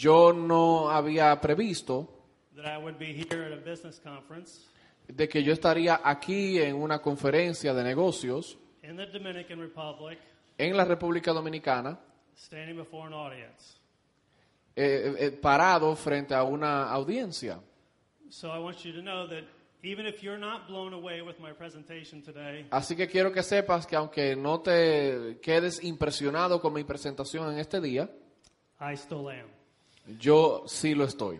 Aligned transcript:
Yo 0.00 0.32
no 0.32 0.90
había 0.90 1.40
previsto 1.40 2.08
that 2.54 2.66
I 2.66 2.78
would 2.78 2.98
be 2.98 3.12
here 3.12 3.44
at 3.44 3.52
a 3.52 3.56
business 3.56 4.00
conference 4.00 4.60
de 5.08 5.28
que 5.28 5.42
yo 5.42 5.52
estaría 5.52 6.00
aquí 6.04 6.60
en 6.60 6.76
una 6.76 7.00
conferencia 7.00 7.74
de 7.74 7.82
negocios 7.82 8.56
Republic 8.82 10.18
en 10.56 10.76
la 10.76 10.84
República 10.84 11.32
Dominicana, 11.32 11.98
standing 12.36 12.76
before 12.76 13.08
an 13.08 13.12
audience. 13.12 13.78
eh, 14.76 15.14
eh, 15.18 15.30
parado 15.32 15.96
frente 15.96 16.32
a 16.34 16.44
una 16.44 16.88
audiencia. 16.90 17.60
So 18.30 18.54
I 18.54 18.60
want 18.60 18.78
you 18.84 18.92
to 18.92 19.02
know 19.02 19.26
that 19.26 19.44
even 19.82 20.06
if 20.06 20.22
you're 20.22 20.38
not 20.38 20.68
blown 20.68 20.94
away 20.94 21.22
with 21.22 21.40
my 21.40 21.52
presentation 21.52 22.22
today, 22.22 22.66
Así 22.70 22.94
que 22.94 23.08
quiero 23.08 23.32
que 23.32 23.42
sepas 23.42 23.86
que 23.86 23.96
aunque 23.96 24.36
no 24.36 24.60
te 24.60 25.40
quedes 25.42 25.82
impresionado 25.82 26.60
con 26.60 26.72
mi 26.72 26.84
presentación 26.84 27.52
en 27.52 27.58
este 27.58 27.80
día, 27.80 28.08
I 28.80 28.94
still 28.94 29.28
am. 29.28 29.57
Yo 30.18 30.64
sí 30.66 30.94
lo 30.94 31.04
estoy. 31.04 31.38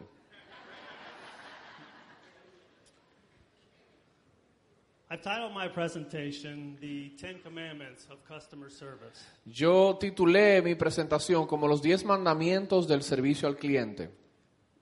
I've 5.10 5.22
titled 5.22 5.54
my 5.54 5.68
presentation 5.68 6.76
The 6.82 7.16
Ten 7.18 7.40
Commandments 7.42 8.06
of 8.10 8.18
Customer 8.28 8.70
Service. 8.70 9.24
Yo 9.46 9.96
titulé 9.98 10.60
mi 10.62 10.74
presentación 10.74 11.46
como 11.46 11.66
los 11.66 11.80
10 11.80 12.04
mandamientos 12.04 12.86
del 12.86 13.02
servicio 13.02 13.48
al 13.48 13.56
cliente. 13.56 14.10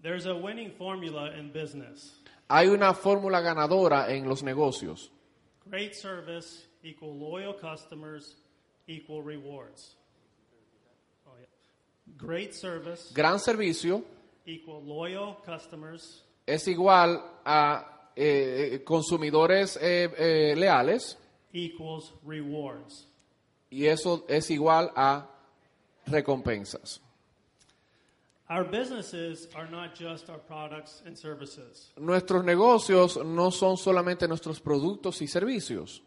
There's 0.03 0.27
a 0.27 0.35
winning 0.35 0.73
formula 0.73 1.33
in 1.39 1.53
business. 1.53 2.21
Hay 2.49 2.67
una 2.67 2.93
fórmula 2.93 3.41
ganadora 3.41 4.13
en 4.13 4.29
los 4.29 4.43
negocios. 4.43 5.13
Great 5.71 5.95
service 5.95 6.67
equal 6.83 7.17
loyal 7.17 7.55
customers 7.55 8.37
equal 8.89 9.23
rewards. 9.23 9.97
Great 12.17 12.53
service 12.55 13.13
Gran 13.15 13.39
servicio 13.39 14.03
equal 14.47 14.83
loyal 14.85 15.37
customers 15.45 16.23
es 16.47 16.67
igual 16.69 17.21
a 17.45 18.11
eh, 18.15 18.83
consumidores 18.85 19.77
eh, 19.83 20.09
eh, 20.17 20.55
leales 20.57 21.19
equals 21.53 22.13
rewards. 22.25 23.07
y 23.71 23.87
eso 23.87 24.25
es 24.29 24.51
igual 24.51 24.93
a 24.95 25.27
recompensas. 26.07 27.01
Our 28.49 28.63
businesses 28.63 29.49
are 29.57 29.69
not 29.69 29.97
just 29.99 30.31
our 30.31 30.39
products 30.39 31.03
and 31.05 31.17
services. 31.19 31.91
Nuestros 31.97 32.45
negocios 32.45 33.17
no 33.25 33.51
son 33.51 33.77
solamente 33.77 34.29
nuestros 34.29 34.61
productos 34.61 35.21
y 35.21 35.27
servicios. 35.27 36.01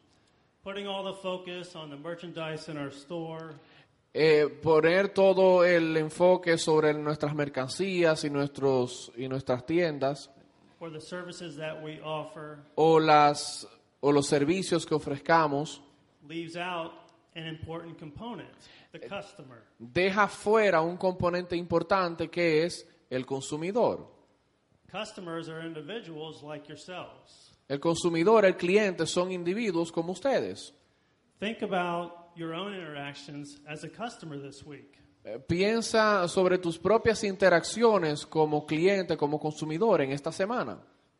Putting 0.64 0.88
all 0.88 1.04
the 1.04 1.20
focus 1.22 1.76
on 1.76 1.90
the 1.90 1.98
merchandise 1.98 2.70
in 2.70 2.78
our 2.78 2.92
store, 2.92 3.56
Eh, 4.14 4.48
poner 4.64 5.10
todo 5.10 5.64
el 5.64 5.96
enfoque 5.96 6.58
sobre 6.58 6.94
nuestras 6.96 7.36
mercancías 7.36 8.24
y, 8.24 8.30
nuestros, 8.30 9.12
y 9.16 9.28
nuestras 9.28 9.66
tiendas 9.66 10.32
or 10.80 10.90
the 10.90 11.02
services 11.02 11.58
that 11.58 11.82
we 11.82 12.00
offer, 12.02 12.60
o, 12.76 13.00
las, 13.00 13.68
o 14.02 14.12
los 14.12 14.28
servicios 14.28 14.86
que 14.86 14.96
ofrezcamos 14.96 15.82
leaves 16.28 16.56
out 16.56 16.92
an 17.36 17.48
important 17.48 17.98
component 17.98 18.50
the 18.92 19.00
customer. 19.00 19.64
deja 19.78 20.28
fuera 20.28 20.82
un 20.82 20.98
componente 20.98 21.56
importante 21.56 22.30
que 22.30 22.64
es 22.64 22.88
el 23.10 23.26
consumidor. 23.26 24.08
Customers 24.92 25.50
are 25.50 25.66
individuals 25.66 26.42
like 26.42 26.68
yourselves. 26.68 27.52
El 27.68 27.80
consumidor, 27.80 28.46
el 28.46 28.56
cliente, 28.56 29.06
son 29.06 29.32
individuos 29.32 29.92
como 29.92 30.14
ustedes. 30.14 30.74
Think 31.40 31.62
about 31.62 32.19
your 32.40 32.54
own 32.56 32.74
interactions 32.74 33.60
as 33.68 33.84
a 33.84 33.90
customer 33.90 34.38
this 34.40 34.66
week. 34.66 34.98
Eh, 35.24 35.38
Piensa 35.38 36.28
sobre 36.28 36.58
tus 36.58 36.80
propias 36.80 37.24
interacciones 37.24 38.26
como 38.26 38.66
cliente, 38.66 39.18
como 39.18 39.40
consumidor 39.40 40.02
en 40.02 40.12
esta 40.12 40.32
semana. 40.32 40.80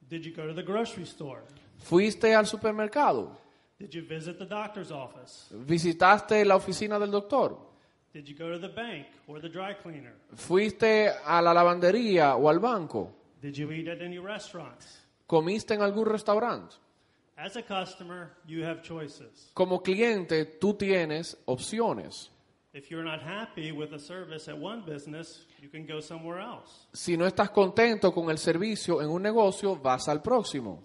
Did 0.10 0.24
you 0.24 0.34
go 0.34 0.48
to 0.48 0.56
the 0.56 0.64
grocery 0.64 1.04
store? 1.04 1.42
¿Fuiste 1.78 2.34
al 2.34 2.48
supermercado? 2.48 3.38
Did 3.78 3.92
you 3.92 4.02
visit 4.02 4.38
the 4.38 4.46
doctor's 4.46 4.92
office? 4.92 5.48
¿Visitaste 5.52 6.44
la 6.46 6.56
oficina 6.56 6.98
del 6.98 7.12
doctor? 7.12 7.58
Did 8.14 8.26
you 8.26 8.36
go 8.36 8.52
to 8.52 8.60
the 8.60 8.74
bank 8.74 9.06
or 9.28 9.40
the 9.40 9.50
dry 9.50 9.76
cleaner? 9.76 10.16
¿Fuiste 10.36 11.10
a 11.26 11.42
la 11.42 11.54
lavandería 11.54 12.36
o 12.36 12.50
al 12.50 12.60
banco? 12.60 13.12
Did 13.42 13.54
you 13.54 13.72
eat 13.72 13.88
at 13.88 14.02
any 14.02 14.18
restaurants? 14.18 15.00
¿Comiste 15.28 15.76
en 15.76 15.82
algún 15.82 16.06
restaurante? 16.08 16.76
As 17.42 17.56
a 17.56 17.62
customer, 17.62 18.32
you 18.46 18.66
have 18.66 18.82
choices. 18.82 19.50
Como 19.54 19.82
cliente, 19.82 20.44
tú 20.44 20.74
tienes 20.74 21.38
opciones. 21.46 22.30
If 22.74 22.92
you're 22.92 23.04
not 23.04 23.22
happy 23.22 23.72
with 23.72 23.92
the 23.92 23.98
service 23.98 24.50
at 24.50 24.58
one 24.58 24.84
business, 24.86 25.46
you 25.62 25.70
can 25.70 25.86
go 25.86 26.02
somewhere 26.02 26.40
else. 26.40 26.88
Si 26.94 27.16
no 27.16 27.26
estás 27.26 27.50
contento 27.52 28.14
con 28.14 28.30
el 28.30 28.38
servicio 28.38 29.02
en 29.02 29.10
un 29.10 29.22
negocio, 29.22 29.78
vas 29.78 30.10
al 30.10 30.22
próximo. 30.22 30.84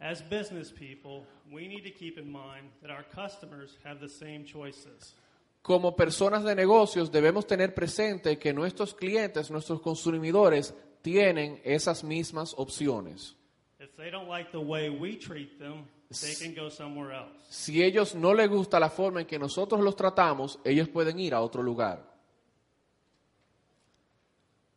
As 0.00 0.22
business 0.22 0.70
people, 0.70 1.26
we 1.50 1.66
need 1.66 1.82
to 1.82 1.90
keep 1.90 2.16
in 2.16 2.30
mind 2.30 2.70
that 2.80 2.92
our 2.92 3.02
customers 3.02 3.76
have 3.84 3.98
the 3.98 4.08
same 4.08 4.44
choices. 4.44 5.16
Como 5.62 5.96
personas 5.96 6.44
de 6.44 6.54
negocios 6.54 7.10
debemos 7.10 7.44
tener 7.46 7.74
presente 7.74 8.38
que 8.38 8.52
nuestros 8.52 8.94
clientes, 8.94 9.50
nuestros 9.50 9.80
consumidores, 9.80 10.74
tienen 11.02 11.60
esas 11.64 12.04
mismas 12.04 12.54
opciones. 12.56 13.36
If 13.82 13.96
they 13.96 14.10
don't 14.10 14.28
like 14.28 14.52
the 14.52 14.60
way 14.60 14.90
we 14.90 15.16
treat 15.16 15.58
them, 15.58 15.88
they 16.08 16.34
can 16.36 16.54
go 16.54 16.68
somewhere 16.68 17.12
else. 17.12 17.32
Si 17.50 17.82
ellos 17.82 18.14
no 18.14 18.32
les 18.32 18.48
gusta 18.48 18.78
la 18.78 18.88
forma 18.88 19.20
en 19.20 19.26
que 19.26 19.40
nosotros 19.40 19.80
los 19.80 19.96
tratamos, 19.96 20.60
ellos 20.64 20.88
pueden 20.88 21.18
ir 21.18 21.34
a 21.34 21.40
otro 21.40 21.64
lugar. 21.64 22.00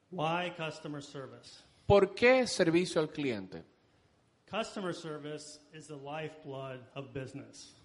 Why 0.09 0.53
customer 0.57 1.03
service? 1.03 1.61
¿Por 1.85 2.15
qué 2.15 2.47
servicio 2.47 2.99
al 2.99 3.09
cliente? 3.09 3.63
Customer 4.49 4.93
service 4.93 5.59
is 5.71 5.85
the 5.85 5.97
lifeblood 5.97 6.79
of 6.95 7.13
business. 7.13 7.75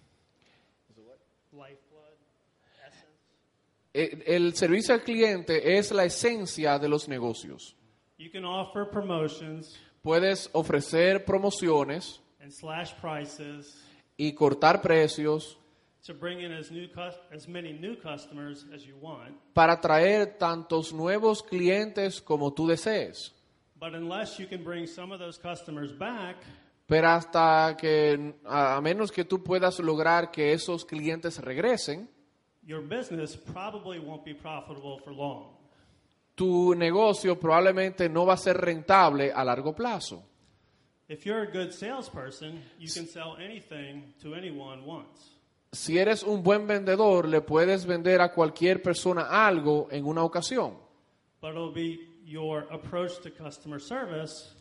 Lifeblood, 1.53 2.15
essence. 2.87 3.05
Eh, 3.93 4.23
El 4.25 4.55
servicio 4.55 4.95
al 4.95 5.03
cliente 5.03 5.77
es 5.77 5.91
la 5.91 6.05
esencia 6.05 6.79
de 6.79 6.87
los 6.87 7.07
negocios. 7.07 7.75
You 8.17 8.31
can 8.31 8.45
offer 8.45 8.85
promotions 8.85 9.77
Puedes 10.03 10.49
ofrecer 10.53 11.23
promociones 11.25 12.19
and 12.41 12.51
slash 12.51 12.93
prices 12.99 13.83
y 14.17 14.33
cortar 14.33 14.81
precios 14.81 15.57
to 16.07 16.13
bring 16.15 16.39
in 16.41 16.51
as, 16.51 16.71
new 16.71 16.87
cus- 16.91 17.19
as 17.31 17.47
many 17.47 17.71
new 17.71 17.95
customers 17.95 18.65
as 18.73 18.83
you 18.85 18.95
want. 18.99 19.35
para 19.53 19.73
atraer 19.73 20.37
tantos 20.39 20.91
nuevos 20.91 21.43
clientes 21.43 22.19
como 22.19 22.51
tú 22.51 22.67
desees. 22.67 23.31
But 23.79 23.93
unless 23.93 24.39
you 24.39 24.47
can 24.47 24.63
bring 24.63 24.87
some 24.87 25.11
of 25.13 25.19
those 25.19 25.37
customers 25.39 25.91
back, 25.91 26.37
Pero 26.87 27.07
hasta 27.07 27.77
que, 27.79 28.33
a 28.45 28.77
a 28.77 28.81
menos 28.81 29.11
que 29.11 29.23
tú 29.23 29.41
puedas 29.43 29.79
lograr 29.79 30.29
que 30.31 30.51
esos 30.51 30.83
clientes 30.83 31.37
regresen, 31.39 32.09
your 32.65 32.81
business 32.81 33.37
probably 33.37 33.99
won't 33.99 34.25
be 34.25 34.33
profitable 34.33 34.99
for 35.03 35.13
long. 35.13 35.55
Tu 36.41 36.73
negocio 36.73 37.37
probablemente 37.37 38.09
no 38.09 38.25
va 38.25 38.33
a 38.33 38.37
ser 38.37 38.57
rentable 38.57 39.31
a 39.31 39.43
largo 39.43 39.75
plazo. 39.75 40.23
If 41.07 41.23
you're 41.23 41.43
a 41.43 41.51
good 41.51 41.71
salesperson, 41.71 42.63
you 42.79 42.91
can 42.91 43.05
sell 43.05 43.35
anything 43.37 44.15
to 44.23 44.33
anyone 44.33 44.83
once. 44.83 45.37
Si 45.71 45.99
eres 45.99 46.23
un 46.23 46.41
buen 46.41 46.65
vendedor, 46.65 47.27
le 47.27 47.41
puedes 47.41 47.85
vender 47.85 48.21
a 48.21 48.33
cualquier 48.33 48.81
persona 48.81 49.27
algo 49.29 49.87
en 49.91 50.03
una 50.03 50.23
ocasión, 50.23 50.79
But 51.39 51.51
it'll 51.51 51.71
be 51.71 51.99
your 52.25 52.65
approach 52.71 53.19
to 53.21 53.29
customer 53.29 53.79
service 53.79 54.55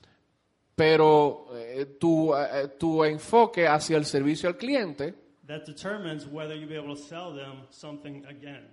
pero 0.74 1.46
eh, 1.54 1.96
tu, 1.98 2.34
eh, 2.34 2.68
tu 2.78 3.04
enfoque 3.04 3.66
hacia 3.66 3.96
el 3.96 4.04
servicio 4.04 4.50
al 4.50 4.58
cliente 4.58 5.14
that 5.46 5.64
determines 5.64 6.26
whether 6.26 6.54
you'll 6.54 6.68
be 6.68 6.76
able 6.76 6.94
to 6.94 7.02
sell 7.02 7.34
them 7.34 7.66
something 7.70 8.22
again. 8.26 8.68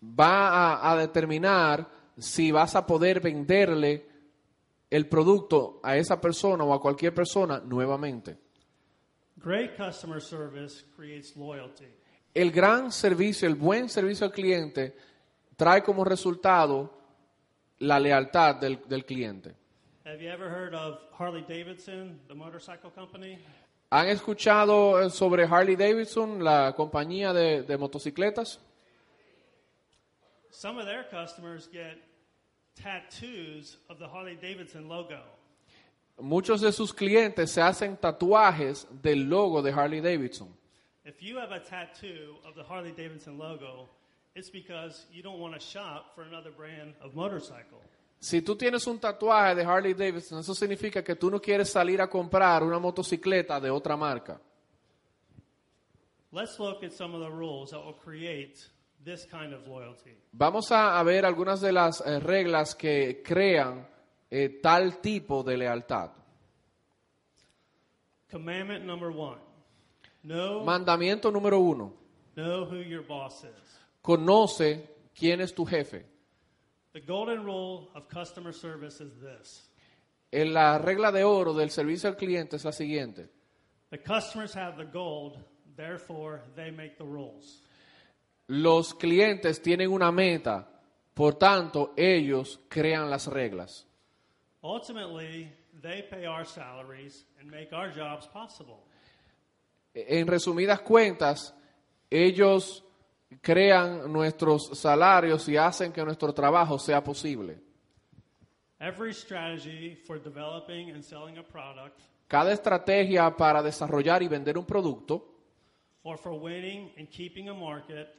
va 0.00 0.76
a, 0.76 0.92
a 0.92 0.96
determinar 0.98 1.98
si 2.18 2.50
vas 2.50 2.74
a 2.74 2.86
poder 2.86 3.20
venderle 3.20 4.06
el 4.90 5.08
producto 5.08 5.80
a 5.82 5.96
esa 5.96 6.20
persona 6.20 6.64
o 6.64 6.72
a 6.72 6.80
cualquier 6.80 7.14
persona 7.14 7.60
nuevamente. 7.60 8.38
Great 9.36 9.76
customer 9.76 10.20
service 10.20 10.84
creates 10.96 11.36
loyalty. 11.36 11.86
El 12.34 12.50
gran 12.50 12.90
servicio, 12.90 13.48
el 13.48 13.54
buen 13.54 13.88
servicio 13.88 14.26
al 14.26 14.32
cliente, 14.32 14.96
trae 15.56 15.82
como 15.82 16.04
resultado 16.04 16.92
la 17.78 18.00
lealtad 18.00 18.56
del, 18.56 18.80
del 18.88 19.04
cliente. 19.04 19.54
Have 20.04 20.22
you 20.22 20.30
ever 20.30 20.48
heard 20.48 20.74
of 20.74 20.98
Harley 21.18 21.42
Davidson, 21.42 22.18
the 22.28 22.34
motorcycle 22.34 22.90
company? 22.90 23.38
¿Han 23.90 24.08
escuchado 24.08 25.00
eh, 25.00 25.10
sobre 25.10 25.44
Harley 25.44 25.76
Davidson, 25.76 26.42
la 26.42 26.74
compañía 26.74 27.32
de, 27.32 27.62
de 27.62 27.78
motocicletas? 27.78 28.58
Some 30.50 30.78
of 30.78 30.86
their 30.86 31.04
customers 31.10 31.68
get 31.70 32.07
tattoos 32.82 33.76
of 33.88 33.98
the 33.98 34.06
Harley 34.06 34.36
Davidson 34.36 34.88
logo. 34.88 35.20
Muchos 36.20 36.60
de 36.60 36.72
sus 36.72 36.92
clientes 36.92 37.52
se 37.52 37.60
hacen 37.60 37.96
tatuajes 37.96 38.86
del 39.02 39.28
logo 39.28 39.62
de 39.62 39.72
Harley 39.72 40.00
Davidson. 40.00 40.48
If 41.04 41.22
you 41.22 41.38
have 41.38 41.52
a 41.52 41.60
tattoo 41.60 42.36
of 42.44 42.54
the 42.54 42.62
Harley 42.62 42.92
Davidson 42.92 43.38
logo, 43.38 43.88
it's 44.34 44.50
because 44.50 45.06
you 45.12 45.22
don't 45.22 45.38
want 45.38 45.54
to 45.54 45.60
shop 45.60 46.14
for 46.14 46.22
another 46.22 46.50
brand 46.50 46.94
of 47.00 47.14
motorcycle. 47.14 47.80
Si 48.20 48.42
tú 48.42 48.56
tienes 48.56 48.84
un 48.88 48.98
tatuaje 48.98 49.54
de 49.54 49.64
Harley 49.64 49.94
Davidson, 49.94 50.40
eso 50.40 50.54
significa 50.54 51.04
que 51.04 51.14
tú 51.14 51.30
no 51.30 51.40
quieres 51.40 51.70
salir 51.70 52.00
a 52.00 52.08
comprar 52.08 52.64
una 52.64 52.78
motocicleta 52.80 53.60
de 53.60 53.70
otra 53.70 53.96
marca. 53.96 54.40
Let's 56.32 56.58
look 56.58 56.82
at 56.82 56.92
some 56.92 57.14
of 57.14 57.22
the 57.22 57.30
rules 57.30 57.70
that 57.70 57.82
will 57.82 57.94
create 57.94 58.58
this 59.04 59.26
kind 59.26 59.52
of 59.52 59.66
loyalty. 59.66 60.16
Vamos 60.32 60.70
a, 60.70 61.02
ver 61.02 61.24
algunas 61.24 61.60
de 61.60 61.72
las 61.72 62.00
eh, 62.06 62.20
reglas 62.20 62.74
que 62.74 63.22
crean 63.24 63.86
eh, 64.30 64.60
tal 64.62 65.00
tipo 65.00 65.42
de 65.42 65.56
lealtad. 65.56 66.10
Commandment 68.30 68.84
number 68.84 69.10
one 69.10 69.38
know, 70.22 70.64
Mandamiento 70.64 71.30
número 71.30 71.58
uno. 71.58 71.94
know 72.36 72.64
who 72.66 72.76
your 72.76 73.02
boss 73.02 73.44
is. 73.44 73.78
Conoce 74.02 74.88
quién 75.14 75.40
es 75.40 75.52
tu 75.54 75.64
jefe. 75.64 76.04
The 76.92 77.00
golden 77.00 77.44
rule 77.44 77.90
of 77.94 78.08
customer 78.08 78.52
service 78.52 79.00
is 79.00 79.12
this 79.20 79.68
En 80.30 80.52
la 80.52 80.78
regla 80.78 81.10
de 81.10 81.24
oro 81.24 81.54
del 81.54 81.70
servicio 81.70 82.08
al 82.08 82.16
cliente 82.16 82.56
es 82.56 82.64
la 82.64 82.72
siguiente. 82.72 83.28
the 83.90 83.98
customers 83.98 84.52
have 84.52 84.76
the 84.76 84.84
gold, 84.84 85.38
therefore, 85.76 86.42
they 86.54 86.70
make 86.70 86.98
the 86.98 87.04
rules. 87.04 87.62
Los 88.48 88.94
clientes 88.94 89.62
tienen 89.62 89.90
una 89.90 90.10
meta, 90.10 90.68
por 91.14 91.34
tanto, 91.36 91.92
ellos 91.96 92.60
crean 92.68 93.08
las 93.08 93.26
reglas. 93.26 93.86
Ultimately, 94.62 95.52
they 95.80 96.02
pay 96.02 96.26
our 96.26 96.44
salaries 96.44 97.26
and 97.38 97.50
make 97.50 97.72
our 97.72 97.90
jobs 97.90 98.26
possible. 98.26 98.84
En 99.94 100.26
resumidas 100.26 100.80
cuentas, 100.80 101.54
ellos 102.10 102.84
crean 103.40 104.12
nuestros 104.12 104.78
salarios 104.78 105.48
y 105.48 105.56
hacen 105.56 105.92
que 105.92 106.04
nuestro 106.04 106.32
trabajo 106.32 106.78
sea 106.78 107.02
posible. 107.02 107.58
Every 108.80 109.12
strategy 109.12 109.94
for 110.06 110.18
developing 110.18 110.90
and 110.90 111.02
selling 111.02 111.38
a 111.38 111.42
product 111.42 112.00
Cada 112.28 112.52
estrategia 112.52 113.34
para 113.34 113.62
desarrollar 113.62 114.22
y 114.22 114.28
vender 114.28 114.58
un 114.58 114.66
producto 114.66 115.24
or 116.02 116.18
for 116.18 116.34
winning 116.34 116.92
and 116.98 117.08
keeping 117.08 117.48
a 117.48 117.54
market, 117.54 118.14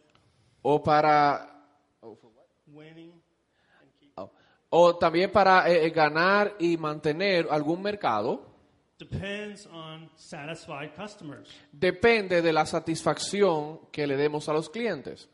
o 0.62 0.84
para 0.84 1.46
o 4.72 4.96
también 4.98 5.32
para 5.32 5.68
eh, 5.70 5.86
eh, 5.86 5.90
ganar 5.90 6.56
y 6.60 6.78
mantener 6.78 7.48
algún 7.50 7.82
mercado 7.82 8.46
depends 9.00 9.66
on 9.68 10.10
satisfied 10.16 10.92
customers. 10.96 11.50
depende 11.72 12.42
de 12.42 12.54
la 12.54 12.66
satisfacción 12.66 13.80
que 13.92 14.06
le 14.06 14.16
demos 14.18 14.48
a 14.50 14.54
los 14.54 14.70
clientes. 14.70 15.30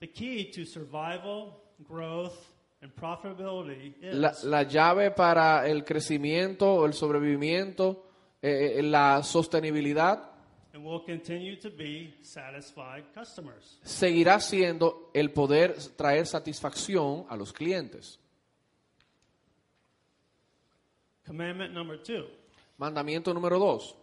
The 0.00 0.12
key 0.12 0.50
to 0.52 0.64
survival, 0.64 1.60
growth, 1.80 2.36
and 2.80 2.92
profitability 2.94 3.96
is 4.00 4.14
La, 4.14 4.32
la 4.44 4.62
llave 4.62 5.10
para 5.10 5.66
el 5.66 5.84
crecimiento, 5.84 6.86
el 6.86 6.94
sobrevivimiento, 6.94 8.06
eh, 8.40 8.76
eh, 8.76 8.82
la 8.84 9.22
sostenibilidad 9.24 10.30
and 10.74 10.84
will 10.84 11.04
continue 11.04 11.56
to 11.56 11.70
be 11.70 12.14
satisfied 12.22 13.04
customers. 13.14 13.78
seguirá 13.82 14.38
siendo 14.40 15.10
el 15.14 15.30
poder 15.32 15.74
traer 15.96 16.26
satisfacción 16.26 17.26
a 17.28 17.36
los 17.36 17.52
clientes. 17.52 18.18
Commandment 21.26 21.72
number 21.74 21.96
two 22.02 22.26
Mandamiento 22.78 23.34
número 23.34 23.58
dos. 23.58 23.94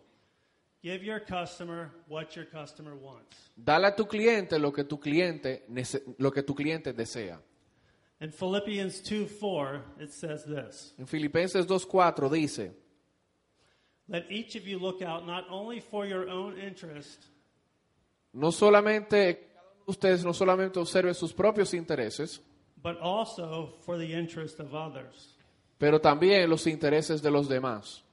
give 0.84 1.04
your 1.04 1.20
customer 1.20 1.90
what 2.08 2.36
your 2.36 2.46
customer 2.46 2.94
wants. 2.96 3.50
Dale 3.56 3.88
a 3.88 3.96
tu 3.96 4.06
cliente 4.06 4.60
lo 4.60 4.72
que 4.72 4.84
tu 4.84 5.00
cliente, 5.00 5.66
lo 6.20 6.32
que 6.32 6.44
tu 6.44 6.54
cliente 6.54 6.94
desea. 6.94 7.40
In 8.22 8.32
Philippians 8.32 9.02
2 9.02 9.28
4, 9.28 9.84
it 10.00 10.12
says 10.12 10.46
this 10.46 10.94
En 10.98 11.06
Filipenses 11.06 11.66
2.4 11.68 12.30
dice, 12.30 12.72
Let 14.08 14.30
each 14.30 14.56
of 14.56 14.68
you 14.68 14.78
look 14.80 15.02
out 15.02 15.26
not 15.26 15.46
only 15.50 15.80
for 15.80 16.06
your 16.06 16.30
own 16.30 16.60
interest, 16.60 17.26
no 18.34 18.52
solamente, 18.52 19.40
ustedes 19.88 20.24
no 20.24 20.32
solamente 20.34 20.80
observe 20.80 21.14
sus 21.16 21.34
propios 21.34 21.74
intereses, 21.74 22.40
but 22.84 23.00
also 23.02 23.74
for 23.84 23.98
the 23.98 24.14
interest 24.14 24.60
of 24.60 24.76
others. 24.76 25.36
pero 25.78 26.00
también 26.00 26.50
los 26.50 26.68
intereses 26.68 27.22
de 27.22 27.32
los 27.32 27.50
demás. 27.50 28.04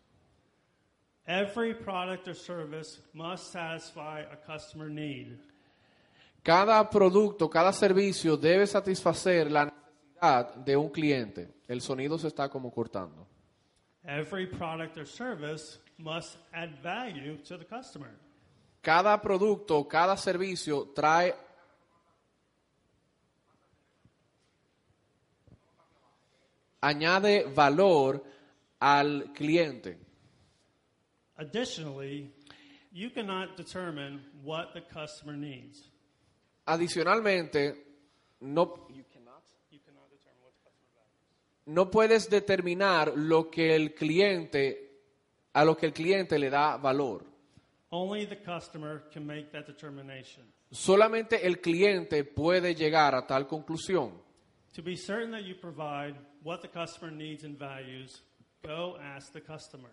Every 1.27 1.75
product 1.75 2.27
or 2.27 2.35
service 2.35 3.01
must 3.13 3.53
satisfy 3.53 4.23
a 4.23 4.37
customer 4.37 4.89
need. 4.91 5.39
Cada 6.43 6.89
producto, 6.91 7.49
cada 7.49 7.73
servicio 7.73 8.37
debe 8.37 8.67
satisfacer 8.67 9.51
la 9.51 9.67
necesidad 9.67 10.55
de 10.57 10.77
un 10.77 10.89
cliente. 10.89 11.55
El 11.69 11.81
sonido 11.81 12.19
se 12.19 12.27
está 12.29 12.49
como 12.49 12.73
cortando. 12.73 13.29
Every 14.07 14.47
product 14.47 14.99
or 14.99 15.05
service 15.07 15.79
must 15.99 16.37
add 16.53 16.83
value 16.83 17.37
to 17.47 17.57
the 17.57 17.65
customer. 17.65 18.11
Cada 18.83 19.17
producto, 19.23 19.87
cada 19.87 20.17
servicio 20.17 20.93
trae 20.93 21.33
añade 26.81 27.45
valor 27.55 28.21
al 28.81 29.33
cliente. 29.33 29.99
Additionally, 31.39 32.31
you 32.93 33.11
cannot 33.11 33.57
determine 33.57 34.21
what 34.43 34.75
the 34.75 34.81
customer 34.81 35.35
needs. 35.37 35.89
Adicionalmente, 36.67 37.77
no, 38.41 38.87
You 38.91 39.05
cannot 39.13 39.43
determine 39.71 40.03
what 40.03 40.11
the 40.11 40.67
customer 40.67 40.91
values. 40.95 41.52
No 41.67 41.91
puedes 41.91 42.29
determinar 42.29 43.13
lo 43.17 43.51
que 43.51 43.75
el 43.75 43.95
cliente 43.95 44.91
a 45.53 45.65
lo 45.65 45.77
que 45.77 45.87
el 45.87 45.93
cliente 45.93 46.39
le 46.39 46.51
da 46.51 46.77
valor. 46.77 47.25
Only 47.91 48.27
the 48.27 48.41
customer 48.43 49.03
can 49.13 49.27
make 49.27 49.51
that 49.53 49.67
determination. 49.67 50.45
Solamente 50.71 51.47
el 51.47 51.61
cliente 51.61 52.25
puede 52.25 52.75
llegar 52.75 53.15
a 53.15 53.27
tal 53.27 53.47
conclusión. 53.47 54.13
To 54.75 54.83
be 54.83 54.97
certain 54.97 55.31
that 55.33 55.43
you 55.43 55.55
provide 55.55 56.15
what 56.43 56.63
the 56.63 56.69
customer 56.69 57.13
needs 57.13 57.45
and 57.45 57.59
values, 57.59 58.23
go 58.63 58.97
ask 58.99 59.33
the 59.33 59.43
customer. 59.43 59.91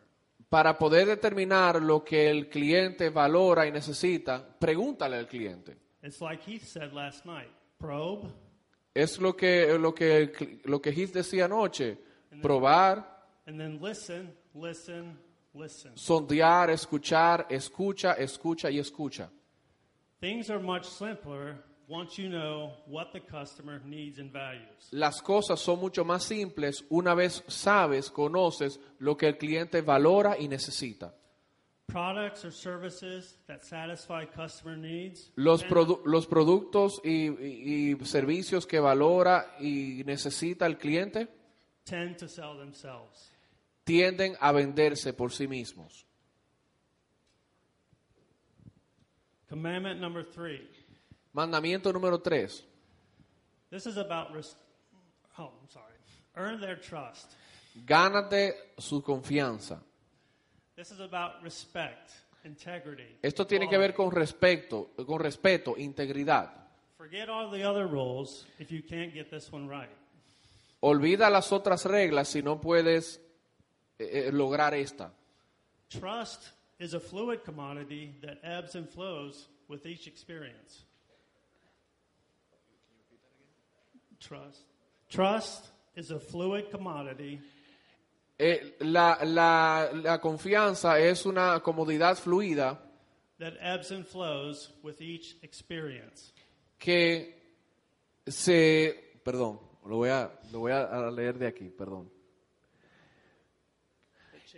Para 0.47 0.77
poder 0.77 1.05
determinar 1.05 1.81
lo 1.81 2.03
que 2.03 2.29
el 2.29 2.47
cliente 2.47 3.09
valora 3.09 3.67
y 3.67 3.71
necesita, 3.71 4.57
pregúntale 4.57 5.17
al 5.17 5.27
cliente. 5.27 5.77
It's 6.01 6.21
like 6.21 6.41
Heath 6.49 6.63
said 6.63 6.93
last 6.93 7.25
night 7.25 7.51
probe, 7.79 8.29
Es 8.99 9.17
lo 9.17 9.33
que, 9.33 9.77
lo 9.79 9.93
que, 9.93 10.59
lo 10.65 10.81
que 10.81 10.91
Heath 10.91 11.13
decía 11.13 11.45
anoche, 11.45 11.97
probar, 12.41 13.05
and 13.47 13.57
then 13.57 13.79
listen, 13.81 14.33
listen, 14.53 15.17
listen. 15.53 15.95
sondear, 15.95 16.69
escuchar, 16.69 17.47
escucha, 17.49 18.13
escucha 18.13 18.69
y 18.69 18.77
escucha. 18.77 19.29
Things 20.19 20.49
are 20.49 20.59
much 20.59 20.85
simpler 20.85 21.55
once 21.87 22.21
you 22.21 22.27
know 22.27 22.73
what 22.87 23.13
the 23.13 23.21
customer 23.21 23.81
needs 23.85 24.19
and 24.19 24.33
values. 24.33 24.89
Las 24.91 25.21
cosas 25.21 25.61
son 25.61 25.79
mucho 25.79 26.03
más 26.03 26.23
simples 26.23 26.83
una 26.89 27.15
vez 27.15 27.41
sabes, 27.47 28.11
conoces 28.11 28.81
lo 28.99 29.15
que 29.15 29.27
el 29.27 29.37
cliente 29.37 29.81
valora 29.81 30.37
y 30.37 30.49
necesita. 30.49 31.15
Los, 35.35 35.63
produ- 35.65 36.01
los 36.05 36.27
productos 36.27 37.01
y, 37.03 37.29
y- 37.29 37.91
y 37.93 38.05
servicios 38.05 38.65
que 38.67 38.79
valora 38.79 39.55
y 39.59 40.03
necesita 40.05 40.65
el 40.65 40.77
cliente 40.77 41.27
tend 41.85 42.17
to 42.17 42.27
sell 42.27 42.57
themselves. 42.57 43.31
tienden 43.83 44.35
a 44.39 44.51
venderse 44.51 45.13
por 45.13 45.31
sí 45.31 45.47
mismos. 45.47 46.05
Commandment 49.49 49.99
number 49.99 50.23
three. 50.23 50.69
Mandamiento 51.33 51.91
número 51.91 52.21
3. 52.21 52.63
This 53.71 53.85
is 53.85 53.97
about 53.97 54.29
oh, 55.37 55.51
I'm 55.61 55.69
sorry. 55.69 55.95
Earn 56.35 56.59
their 56.59 56.75
trust. 56.79 57.33
Gánate 57.85 58.53
su 58.77 59.01
confianza. 59.01 59.81
This 60.79 60.91
is 60.91 61.01
about 61.01 61.43
respect, 61.43 62.09
integrity. 62.45 63.17
Esto 63.21 63.45
tiene 63.45 63.67
que 63.67 63.77
ver 63.77 63.93
con 63.93 64.09
respeto, 64.11 64.91
con 65.05 65.19
respeto, 65.19 65.75
integridad. 65.75 66.53
Forget 66.97 67.27
all 67.27 67.51
the 67.51 67.65
other 67.65 67.85
rules 67.85 68.45
if 68.59 68.71
you 68.71 68.81
can't 68.81 69.13
get 69.13 69.29
this 69.29 69.51
one 69.51 69.67
right. 69.67 69.89
Olvida 70.79 71.29
las 71.29 71.51
otras 71.51 71.83
reglas 71.83 72.29
si 72.29 72.41
no 72.41 72.61
puedes 72.61 73.19
eh, 73.97 74.27
eh, 74.27 74.31
lograr 74.31 74.73
esta. 74.73 75.11
Trust 75.89 76.47
is 76.79 76.93
a 76.93 76.99
fluid 77.01 77.43
commodity 77.43 78.15
that 78.21 78.39
ebbs 78.41 78.75
and 78.75 78.87
flows 78.87 79.49
with 79.67 79.85
each 79.85 80.07
experience. 80.07 80.85
Trust. 84.21 84.61
Trust 85.09 85.71
is 85.97 86.11
a 86.11 86.19
fluid 86.21 86.71
commodity 86.71 87.41
Eh, 88.41 88.77
la, 88.79 89.19
la- 89.25 89.89
la 89.93 90.21
confianza 90.21 90.97
es 90.97 91.25
una 91.25 91.59
comodidad 91.59 92.17
fluida 92.17 92.79
that 93.37 93.53
ebbs 93.61 93.91
and 93.91 94.05
flows 94.05 94.73
with 94.81 95.01
each 95.01 95.35
experience. 95.43 96.31
que 96.77 97.37
se, 98.25 99.19
perdón, 99.23 99.59
lo 99.85 99.97
voy 99.97 100.09
a, 100.09 100.31
lo 100.51 100.59
voy 100.59 100.71
a 100.71 101.11
leer 101.11 101.37
de 101.37 101.47
aquí, 101.47 101.69
perdón. 101.69 102.09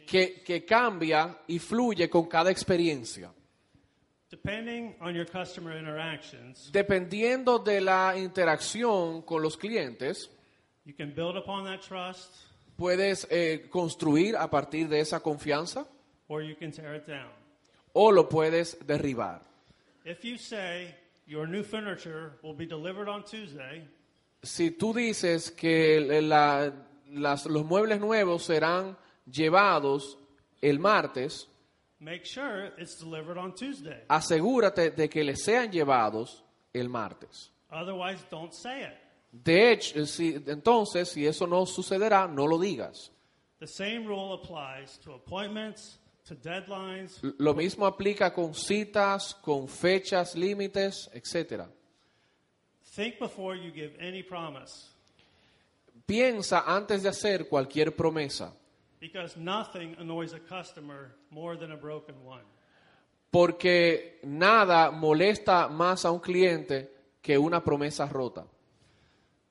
Que, 0.08 0.42
que 0.44 0.66
cambia 0.66 1.40
y 1.48 1.60
fluye 1.60 2.10
con 2.10 2.28
cada 2.28 2.50
experiencia. 2.52 3.32
Depending 4.30 4.96
on 5.02 5.14
your 5.14 5.26
customer 5.26 5.76
interactions, 5.78 6.72
Dependiendo 6.72 7.60
de 7.60 7.82
la 7.82 8.14
interacción 8.18 9.22
con 9.24 9.42
los 9.42 9.58
clientes, 9.58 10.30
you 10.86 10.94
can 10.96 11.14
build 11.14 11.36
upon 11.38 11.66
that 11.66 11.82
trust 11.82 12.32
puedes 12.86 13.28
eh, 13.30 13.68
construir 13.70 14.36
a 14.36 14.50
partir 14.50 14.88
de 14.90 15.00
esa 15.02 15.20
confianza 15.20 15.86
or 16.28 16.42
you 16.42 16.56
can 16.56 16.72
tear 16.72 16.96
it 16.96 17.06
down. 17.06 17.30
o 17.94 18.12
lo 18.12 18.28
puedes 18.28 18.76
derribar. 18.88 19.42
If 20.04 20.24
you 20.24 20.38
say 20.38 20.96
your 21.28 21.48
new 21.48 21.64
furniture 21.64 22.32
will 22.42 22.56
be 22.56 22.66
delivered 22.66 23.08
on 23.08 23.24
Tuesday, 23.24 23.88
Si 24.44 24.72
tú 24.72 24.92
dices 24.94 25.52
que 25.52 26.00
la- 26.24 26.74
las- 27.12 27.46
los 27.46 27.64
muebles 27.64 28.00
nuevos 28.00 28.44
serán 28.44 28.98
llevados 29.32 30.18
el 30.64 30.80
martes, 30.80 31.48
make 32.00 32.26
sure 32.26 32.74
it's 32.80 32.98
delivered 33.00 33.38
on 33.38 33.54
Tuesday. 33.54 34.04
asegúrate 34.08 34.90
de 34.90 35.08
que 35.08 35.24
les 35.24 35.44
sean 35.44 35.72
llevados 35.72 36.44
el 36.74 36.90
martes. 36.90 37.52
Otherwise, 37.70 38.24
don't 38.32 38.52
say 38.52 38.82
it. 38.82 38.94
De 39.32 39.72
hecho, 39.72 40.06
si, 40.06 40.36
entonces, 40.48 41.10
si 41.10 41.26
eso 41.26 41.48
no 41.48 41.66
sucederá, 41.66 42.28
no 42.28 42.46
lo 42.48 42.58
digas. 42.60 43.12
The 43.60 43.68
same 43.68 44.06
rule 44.06 44.34
applies 44.34 44.98
to 45.06 45.14
appointments, 45.14 46.00
to 46.28 46.36
deadlines. 46.36 47.20
Lo 47.38 47.54
mismo 47.54 47.86
aplica 47.86 48.34
con 48.34 48.54
citas, 48.54 49.34
con 49.42 49.68
fechas 49.68 50.36
límites, 50.36 51.10
etcétera. 51.14 51.70
Think 52.96 53.20
before 53.20 53.56
you 53.56 53.72
give 53.72 53.96
any 54.02 54.22
promise, 54.24 54.90
Piensa 56.06 56.64
antes 56.68 57.04
de 57.04 57.10
hacer 57.10 57.48
cualquier 57.48 57.96
promesa, 57.96 58.52
because 59.00 59.38
nothing 59.38 59.96
annoys 59.98 60.34
a 60.34 60.40
customer 60.40 61.16
more 61.30 61.56
than 61.56 61.72
a 61.72 61.78
broken 61.78 62.16
one. 62.26 62.44
porque 63.30 64.20
nada 64.24 64.92
molesta 64.92 65.70
más 65.70 66.04
a 66.04 66.12
un 66.12 66.20
cliente 66.20 66.92
que 67.22 67.38
una 67.38 67.64
promesa 67.64 68.06
rota. 68.08 68.46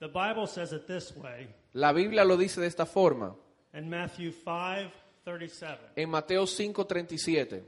The 0.01 0.09
Bible 0.09 0.47
says 0.47 0.73
it 0.73 0.87
this 0.87 1.15
way 1.15 1.47
La 1.75 1.93
Biblia 1.93 2.25
lo 2.25 2.37
dice 2.37 2.61
de 2.61 2.67
esta 2.67 2.85
forma, 2.87 3.35
in 3.75 3.89
Matthew 3.89 4.33
5 4.33 4.91
37. 5.25 5.79
en 5.97 6.09
Mateo 6.11 6.45
5:37, 6.47 7.63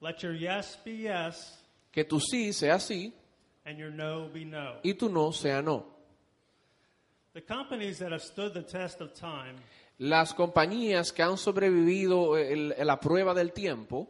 Let 0.00 0.22
your 0.22 0.34
yes 0.34 0.78
be 0.84 0.92
yes 0.92 1.58
que 1.90 2.04
tu 2.04 2.20
sí 2.20 2.52
sea 2.52 2.78
sí 2.78 3.12
and 3.64 3.78
your 3.78 3.90
no 3.90 4.28
be 4.32 4.44
no. 4.44 4.76
y 4.84 4.92
tu 4.94 5.08
no 5.08 5.32
sea 5.32 5.60
no. 5.62 5.86
The 7.34 7.42
companies 7.42 7.98
that 7.98 8.12
have 8.12 8.22
stood 8.22 8.52
the 8.54 8.62
test 8.62 9.00
of 9.00 9.12
time 9.14 9.56
Las 10.00 10.32
compañías 10.32 11.12
que 11.12 11.22
han 11.24 11.36
sobrevivido 11.36 12.36
el- 12.38 12.74
la 12.86 13.00
prueba 13.00 13.34
del 13.34 13.52
tiempo 13.52 14.08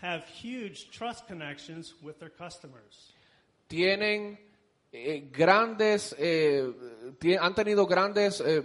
have 0.00 0.24
huge 0.42 0.88
trust 0.90 1.26
connections 1.26 1.94
with 2.00 2.18
their 2.18 2.30
customers. 2.30 3.12
tienen 3.66 4.38
eh, 4.92 5.28
grandes, 5.30 6.14
eh, 6.18 6.64
han 7.40 7.54
tenido 7.54 7.86
grandes 7.86 8.40
eh, 8.40 8.62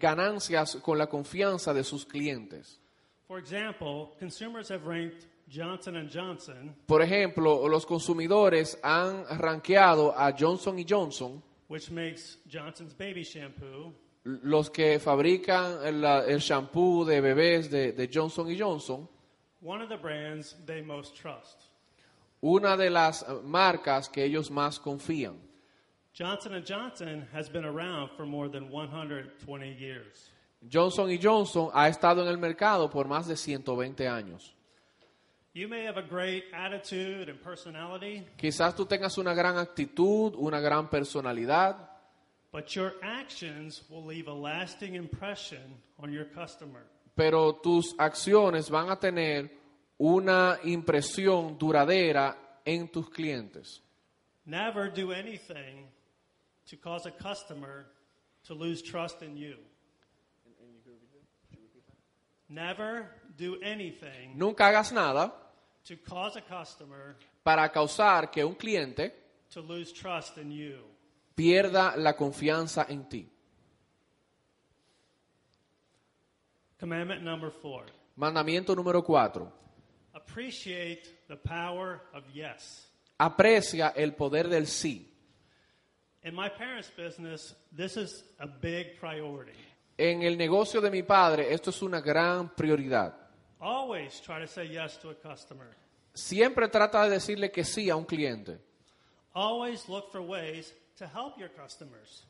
ganancias 0.00 0.76
con 0.76 0.98
la 0.98 1.06
confianza 1.06 1.72
de 1.72 1.84
sus 1.84 2.04
clientes. 2.04 2.80
For 3.26 3.38
example, 3.38 4.14
consumers 4.18 4.70
have 4.70 4.86
ranked 4.86 5.26
Johnson 5.48 6.08
& 6.10 6.12
Johnson, 6.12 6.74
Por 6.86 7.02
ejemplo, 7.02 7.68
los 7.68 7.86
consumidores 7.86 8.78
han 8.82 9.24
rankeado 9.38 10.12
a 10.16 10.32
Johnson 10.32 10.84
Johnson, 10.86 11.42
which 11.68 11.90
makes 11.90 12.38
Johnson's 12.48 12.94
baby 12.96 13.22
shampoo, 13.22 13.94
los 14.24 14.70
que 14.70 14.98
fabrican 14.98 15.84
el, 15.84 16.04
el 16.04 16.40
shampoo 16.40 17.04
de 17.04 17.20
bebés 17.20 17.70
de, 17.70 17.92
de 17.92 18.08
Johnson 18.12 18.48
Johnson, 18.58 19.08
one 19.60 19.80
of 19.80 19.88
the 19.88 19.96
brands 19.96 20.56
they 20.66 20.82
most 20.82 21.14
trust. 21.14 21.65
Una 22.40 22.76
de 22.76 22.90
las 22.90 23.24
marcas 23.44 24.08
que 24.08 24.24
ellos 24.24 24.50
más 24.50 24.78
confían. 24.78 25.36
Johnson 26.16 26.62
& 26.64 26.66
Johnson 26.66 27.28
has 27.32 27.50
been 27.50 27.64
around 27.64 28.10
for 28.16 28.24
more 28.24 28.48
than 28.48 28.70
120 28.70 29.76
years. 29.78 30.30
Johnson 30.72 31.10
Johnson 31.22 31.68
ha 31.74 31.88
estado 31.88 32.22
en 32.22 32.28
el 32.28 32.38
mercado 32.38 32.88
por 32.90 33.06
más 33.06 33.26
de 33.26 33.36
120 33.36 34.08
años. 34.08 34.54
You 35.52 35.68
may 35.68 35.84
have 35.86 35.96
a 35.96 36.02
great 36.02 36.44
attitude 36.52 37.28
and 37.30 37.40
personality, 37.42 38.24
Quizás 38.36 38.74
tú 38.74 38.86
tengas 38.86 39.16
una 39.18 39.32
gran 39.34 39.56
actitud, 39.56 40.34
una 40.36 40.60
gran 40.60 40.88
personalidad, 40.88 41.76
but 42.52 42.74
your 42.74 42.94
actions 43.02 43.82
will 43.88 44.04
leave 44.04 44.28
a 44.28 44.34
lasting 44.34 44.94
impression 44.94 45.80
on 45.98 46.12
your 46.12 46.26
customer. 46.26 46.82
pero 47.14 47.54
tus 47.62 47.94
acciones 47.98 48.68
van 48.70 48.90
a 48.90 48.96
tener 48.98 49.50
una 49.98 50.58
impresión 50.64 51.56
duradera 51.58 52.60
en 52.64 52.88
tus 52.88 53.08
clientes. 53.10 53.82
Never 54.44 54.90
do 54.90 55.12
anything 55.12 55.88
to 56.70 56.76
cause 56.76 57.06
a 57.06 57.10
customer 57.12 57.86
to 58.46 58.54
lose 58.54 58.82
trust 58.82 59.22
in 59.22 59.36
you. 59.36 59.56
Never 62.48 63.10
do 63.36 63.58
anything 63.62 64.36
Nunca 64.36 64.66
hagas 64.68 64.92
nada 64.92 65.32
to 65.84 65.96
cause 65.96 66.36
a 66.38 66.42
customer 66.42 67.16
para 67.42 67.68
causar 67.72 68.30
que 68.30 68.44
un 68.44 68.54
cliente 68.54 69.12
to 69.52 69.60
lose 69.62 69.92
trust 69.92 70.38
in 70.38 70.52
you. 70.52 70.78
pierda 71.34 71.96
la 71.96 72.14
confianza 72.16 72.86
en 72.88 73.08
ti. 73.08 73.28
Commandment 76.78 77.22
number 77.22 77.50
four 77.50 77.86
Mandamiento 78.16 78.74
número 78.76 79.02
cuatro. 79.02 79.52
Appreciate 80.16 81.28
the 81.28 81.36
power 81.36 82.00
of 82.14 82.24
yes. 82.32 82.88
Aprecia 83.18 83.92
el 83.96 84.12
poder 84.12 84.48
del 84.48 84.66
sí. 84.66 85.06
In 86.24 86.34
my 86.34 86.48
parents' 86.48 86.90
business, 86.96 87.54
this 87.74 87.96
is 87.96 88.24
a 88.40 88.46
big 88.46 88.98
priority. 88.98 89.52
En 89.98 90.22
el 90.22 90.36
negocio 90.36 90.80
de 90.80 90.90
mi 90.90 91.02
padre 91.02 91.52
esto 91.52 91.70
es 91.70 91.80
una 91.82 92.00
gran 92.00 92.50
prioridad. 92.54 93.14
Always 93.60 94.20
try 94.20 94.40
to 94.40 94.46
say 94.46 94.68
yes 94.68 94.98
to 94.98 95.10
a 95.10 95.14
customer. 95.14 95.68
Siempre 96.14 96.68
trata 96.68 97.04
de 97.04 97.10
decirle 97.10 97.50
que 97.50 97.64
sí 97.64 97.88
a 97.90 97.96
un 97.96 98.04
cliente. 98.04 98.58
Always 99.34 99.88
look 99.88 100.10
for 100.10 100.20
ways 100.20 100.72
to 100.98 101.06
help 101.06 101.38
your 101.38 101.50
customers. 101.50 102.26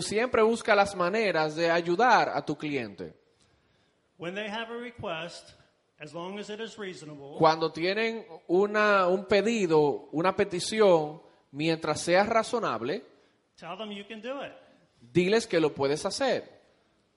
Siempre 0.00 0.42
busca 0.42 0.74
las 0.74 0.94
maneras 0.94 1.56
de 1.56 1.70
ayudar 1.70 2.30
a 2.34 2.44
tu 2.44 2.56
cliente. 2.56 3.14
When 4.18 4.34
they 4.34 4.48
have 4.48 4.70
a 4.70 4.76
request, 4.76 5.54
as 6.00 6.14
long 6.14 6.38
as 6.38 6.48
it 6.50 6.60
is 6.60 6.78
reasonable, 6.78 7.36
Cuando 7.38 7.70
tienen 7.70 8.24
una, 8.48 9.06
un 9.08 9.26
pedido, 9.26 10.08
una 10.12 10.34
petición, 10.34 11.20
mientras 11.52 12.00
sea 12.00 12.24
razonable, 12.24 13.02
tell 13.56 13.76
them 13.76 13.90
you 13.90 14.04
can 14.04 14.20
do 14.20 14.40
it. 14.42 14.52
diles 15.12 15.46
que 15.46 15.60
lo 15.60 15.70
puedes 15.74 16.04
hacer. 16.06 16.44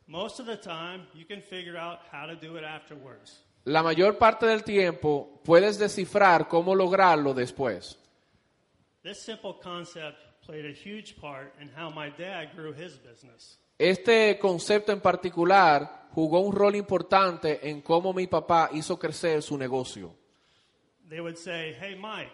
Most 0.07 0.39
of 0.41 0.45
the 0.47 0.57
time, 0.57 1.07
you 1.13 1.25
can 1.25 1.41
figure 1.41 1.77
out 1.77 1.99
how 2.11 2.25
to 2.25 2.35
do 2.35 2.57
it 2.57 2.63
afterwards. 2.65 3.41
La 3.65 3.81
mayor 3.81 4.17
parte 4.17 4.45
del 4.45 4.63
tiempo 4.63 5.39
puedes 5.45 5.79
descifrar 5.79 6.49
cómo 6.49 6.75
lograrlo 6.75 7.33
después. 7.33 7.97
This 9.03 9.21
simple 9.21 9.53
concept 9.61 10.17
played 10.45 10.65
a 10.65 10.73
huge 10.73 11.15
part 11.21 11.53
in 11.61 11.69
how 11.69 11.89
my 11.89 12.09
dad 12.09 12.49
grew 12.55 12.73
his 12.73 12.97
business. 12.97 13.57
Este 13.77 14.37
concepto 14.39 14.91
en 14.91 15.01
particular 15.01 16.07
jugó 16.11 16.39
un 16.41 16.53
rol 16.55 16.75
importante 16.75 17.67
en 17.69 17.81
cómo 17.81 18.13
mi 18.13 18.27
papá 18.27 18.69
hizo 18.73 18.97
crecer 18.99 19.41
su 19.41 19.57
negocio. 19.57 20.15
They 21.09 21.19
would 21.19 21.37
say, 21.37 21.75
Hey, 21.79 21.95
Mike, 21.95 22.31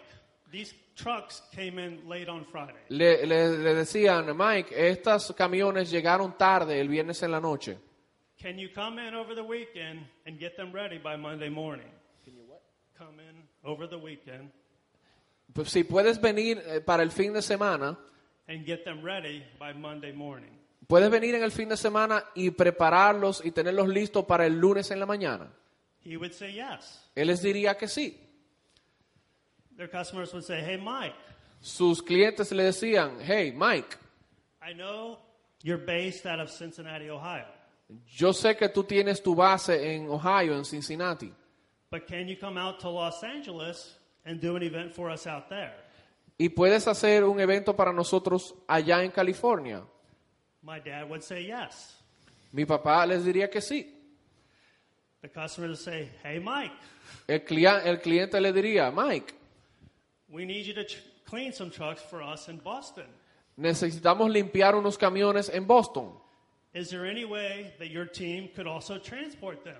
these 0.50 0.74
trucks 0.94 1.42
came 1.54 1.78
in 1.78 2.08
late 2.08 2.28
on 2.30 2.44
Friday. 2.44 2.76
Le, 2.88 3.26
le- 3.26 3.58
le 3.58 3.74
decían, 3.74 4.36
Mike, 4.36 4.70
estos 4.76 5.32
camiones 5.36 5.90
llegaron 5.90 6.36
tarde 6.36 6.80
el 6.80 6.88
viernes 6.88 7.22
en 7.22 7.30
la 7.32 7.40
noche. 7.40 7.78
Can 8.40 8.58
you 8.58 8.68
come 8.74 8.98
in 8.98 9.14
over 9.14 9.34
the 9.34 9.42
weekend 9.42 10.06
and 10.26 10.38
get 10.38 10.56
them 10.56 10.72
ready 10.72 10.98
by 10.98 11.16
Monday 11.16 11.50
morning? 11.50 11.90
Can 12.24 12.34
you 12.36 12.44
what? 12.48 12.62
Come 12.96 13.20
in 13.20 13.42
over 13.64 13.86
the 13.88 13.98
weekend 13.98 14.50
Pues 15.52 15.68
si 15.70 15.82
puedes 15.84 16.20
venir 16.20 16.62
eh, 16.66 16.80
para 16.80 17.02
el 17.02 17.10
fin 17.10 17.32
de 17.32 17.42
semana, 17.42 17.98
and 18.46 18.64
get 18.64 18.84
them 18.84 19.02
ready 19.02 19.42
by 19.58 19.72
Monday 19.74 20.12
morning. 20.12 20.52
Puedes 20.90 21.10
venir 21.10 21.34
en 21.36 21.42
el 21.42 21.52
fin 21.52 21.68
de 21.68 21.76
semana 21.76 22.24
y 22.34 22.50
prepararlos 22.50 23.42
y 23.44 23.52
tenerlos 23.52 23.88
listos 23.88 24.24
para 24.24 24.44
el 24.44 24.58
lunes 24.58 24.90
en 24.90 24.98
la 24.98 25.06
mañana. 25.06 25.50
He 26.04 26.16
would 26.16 26.32
say 26.32 26.52
yes. 26.52 27.08
Él 27.14 27.28
les 27.28 27.40
diría 27.40 27.76
que 27.76 27.86
sí. 27.86 28.18
Their 29.76 29.88
customers 29.88 30.32
would 30.32 30.44
say, 30.44 30.60
Hey, 30.60 30.76
Mike, 30.76 31.14
Sus 31.60 32.02
clientes 32.02 32.50
le 32.52 32.64
decían, 32.64 33.18
hey, 33.20 33.52
Mike, 33.52 33.96
I 34.62 34.72
know 34.74 35.18
you're 35.62 35.82
based 35.82 36.26
out 36.26 36.40
of 36.40 36.50
Cincinnati, 36.50 37.08
Ohio, 37.08 37.46
yo 38.16 38.32
sé 38.32 38.56
que 38.56 38.68
tú 38.68 38.84
tienes 38.84 39.22
tu 39.22 39.34
base 39.34 39.94
en 39.94 40.08
Ohio, 40.08 40.56
en 40.56 40.64
Cincinnati, 40.64 41.32
but 41.90 42.06
can 42.06 42.26
you 42.28 42.36
come 42.36 42.58
out 42.58 42.80
to 42.80 42.88
Los 42.88 43.22
Angeles 43.22 43.94
and 44.24 44.40
do 44.40 44.56
an 44.56 44.62
event 44.62 44.94
for 44.94 45.10
us 45.10 45.26
out 45.26 45.48
there? 45.48 45.72
y 46.38 46.48
puedes 46.48 46.88
hacer 46.88 47.24
un 47.24 47.38
evento 47.38 47.76
para 47.76 47.92
nosotros 47.92 48.54
allá 48.66 49.04
en 49.04 49.10
California. 49.10 49.82
My 50.62 50.78
dad 50.78 51.08
would 51.08 51.22
say 51.22 51.42
yes. 51.46 51.96
Mi 52.52 52.64
papá 52.64 53.06
les 53.06 53.24
diría 53.24 53.48
que 53.50 53.60
sí. 53.60 53.86
The 55.22 55.28
customer 55.28 55.68
would 55.68 55.78
say, 55.78 56.08
Hey, 56.22 56.38
Mike, 56.38 56.72
El, 57.28 57.40
clia- 57.40 57.82
el 57.84 57.98
cliente 58.00 58.40
le 58.40 58.52
diría, 58.52 58.90
Mike, 58.92 59.34
we 60.28 60.44
need 60.44 60.64
you 60.66 60.74
to 60.74 60.84
clean 61.26 61.52
some 61.52 61.70
trucks 61.70 62.02
for 62.02 62.22
us 62.22 62.48
in 62.48 62.58
Boston. 62.58 63.06
necesitamos 63.56 64.30
limpiar 64.30 64.74
unos 64.74 64.96
camiones 64.96 65.50
en 65.52 65.66
Boston. 65.66 66.12
Is 66.72 66.88
there 66.90 67.04
any 67.04 67.24
way 67.24 67.72
that 67.78 67.88
your 67.90 68.06
team 68.06 68.48
could 68.54 68.66
also 68.66 68.98
transport 68.98 69.62
them? 69.64 69.76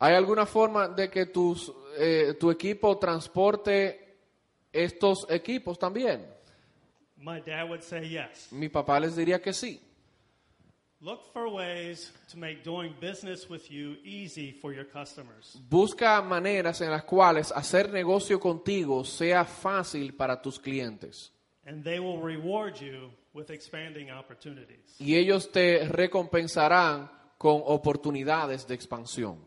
¿Hay 0.00 0.14
alguna 0.14 0.46
forma 0.46 0.88
de 0.88 1.08
que 1.10 1.26
tus, 1.26 1.70
eh, 1.98 2.34
tu 2.38 2.50
equipo 2.50 2.98
transporte 2.98 3.98
estos 4.72 5.26
equipos 5.30 5.78
también? 5.78 6.24
My 7.16 7.40
dad 7.40 7.68
would 7.68 7.82
say 7.82 8.08
yes. 8.08 8.50
Mi 8.52 8.68
papá 8.68 9.00
les 9.00 9.16
diría 9.16 9.40
que 9.40 9.52
sí. 9.52 9.80
Busca 15.68 16.22
maneras 16.22 16.80
en 16.80 16.90
las 16.90 17.04
cuales 17.04 17.50
hacer 17.50 17.90
negocio 17.90 18.38
contigo 18.38 19.04
sea 19.04 19.44
fácil 19.44 20.14
para 20.14 20.40
tus 20.40 20.60
clientes. 20.60 21.32
And 21.66 21.82
they 21.82 21.98
will 21.98 22.22
reward 22.22 22.76
you 22.80 23.10
with 23.34 23.50
expanding 23.50 24.12
opportunities. 24.12 24.96
Y 25.00 25.16
ellos 25.16 25.50
te 25.50 25.88
recompensarán 25.88 27.10
con 27.36 27.62
oportunidades 27.64 28.66
de 28.68 28.74
expansión. 28.74 29.44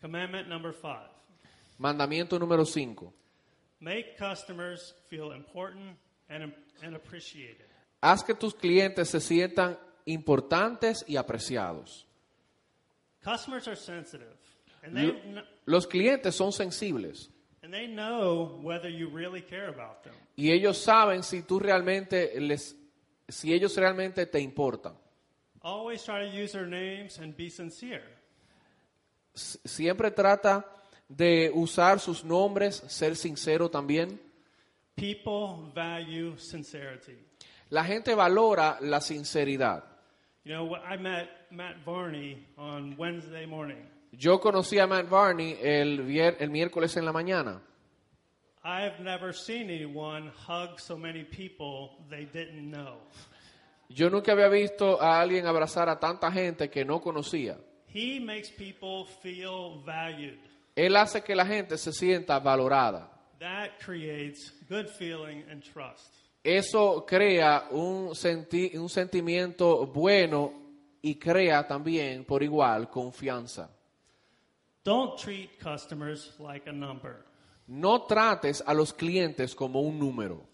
Commandment 0.00 0.48
number 0.48 0.72
five 0.72 1.10
Mandamiento 1.78 2.38
número 2.38 2.64
5. 2.64 3.12
make 3.80 4.16
customers 4.18 4.94
feel 5.08 5.32
important 5.32 5.96
and, 6.28 6.52
and 6.82 6.96
appreciated. 6.96 7.66
Haz 8.02 8.24
que 8.24 8.34
tus 8.34 8.54
clientes 8.54 9.08
se 9.08 9.20
sientan 9.20 9.78
importantes 10.06 11.04
y 11.06 11.16
apreciados. 11.16 12.06
Customers 13.22 13.66
are 13.68 13.76
sensitive, 13.76 14.34
and 14.82 14.94
they, 14.96 15.12
kn- 15.12 15.44
Los 15.66 15.86
clientes 15.86 16.34
son 16.34 16.52
sensibles 16.52 17.28
and 17.62 17.72
they 17.72 17.86
know 17.86 18.58
whether 18.62 18.88
you 18.88 19.08
really 19.10 19.42
care 19.42 19.68
about 19.68 20.02
them. 20.02 20.14
y 20.36 20.50
ellos 20.50 20.78
saben 20.78 21.22
si 21.22 21.42
tú 21.42 21.58
realmente 21.60 22.40
les 22.40 22.74
si 23.28 23.52
ellos 23.52 23.76
realmente 23.76 24.26
te 24.26 24.40
importan. 24.40 24.94
Always 25.62 26.02
try 26.02 26.20
to 26.28 26.34
use 26.34 26.52
their 26.52 26.66
names 26.66 27.18
and 27.18 27.36
be 27.36 27.50
sincere. 27.50 28.02
S- 29.34 29.58
Siempre 29.64 30.10
trata 30.10 30.64
de 31.08 31.50
usar 31.54 32.00
sus 32.00 32.24
nombres, 32.24 32.76
ser 32.88 33.14
sincero 33.16 33.68
también. 33.70 34.18
People 34.96 35.70
value 35.74 36.36
sincerity. 36.38 37.18
La 37.70 37.84
gente 37.84 38.14
valora 38.14 38.78
la 38.80 39.00
sinceridad. 39.00 39.84
You 40.44 40.54
know, 40.54 40.74
I 40.76 40.96
met 40.96 41.28
Matt 41.50 41.84
Varney 41.84 42.46
on 42.56 42.94
Wednesday 42.98 43.46
morning. 43.46 43.88
Yo 44.12 44.40
conocí 44.40 44.78
a 44.78 44.86
Matt 44.86 45.06
el, 45.62 45.98
vier- 46.04 46.36
el 46.40 46.50
miércoles 46.50 46.96
en 46.96 47.04
la 47.04 47.12
mañana. 47.12 47.60
I've 48.64 49.00
never 49.00 49.32
seen 49.32 49.70
anyone 49.70 50.30
hug 50.46 50.78
so 50.80 50.96
many 50.96 51.24
people 51.24 51.96
they 52.10 52.24
didn't 52.26 52.70
know. 52.70 52.96
Yo 53.88 54.08
nunca 54.10 54.32
había 54.32 54.48
visto 54.48 55.00
a 55.00 55.20
alguien 55.20 55.46
abrazar 55.46 55.88
a 55.88 55.98
tanta 55.98 56.30
gente 56.30 56.68
que 56.68 56.84
no 56.84 57.00
conocía. 57.00 57.56
He 57.92 58.20
makes 58.20 58.50
people 58.50 59.06
feel 59.22 59.82
valued. 59.84 60.38
Él 60.76 60.96
hace 60.96 61.22
que 61.22 61.34
la 61.34 61.44
gente 61.46 61.76
se 61.78 61.92
sienta 61.92 62.38
valorada. 62.38 63.10
That 63.40 63.78
creates 63.84 64.52
good 64.68 64.88
feeling 64.88 65.44
and 65.50 65.62
trust. 65.62 66.14
Eso 66.42 67.04
crea 67.06 67.68
un, 67.70 68.14
senti- 68.14 68.76
un 68.76 68.88
sentimiento 68.88 69.86
bueno 69.86 70.52
y 71.02 71.16
crea 71.16 71.66
también 71.66 72.24
por 72.24 72.42
igual 72.42 72.88
confianza. 72.88 73.70
Don't 74.84 75.16
treat 75.20 75.50
customers 75.62 76.34
like 76.38 76.68
a 76.68 76.72
number. 76.72 77.24
No 77.66 78.02
trates 78.06 78.62
a 78.66 78.72
los 78.74 78.92
clientes 78.92 79.54
como 79.54 79.80
un 79.82 79.98
número. 79.98 80.48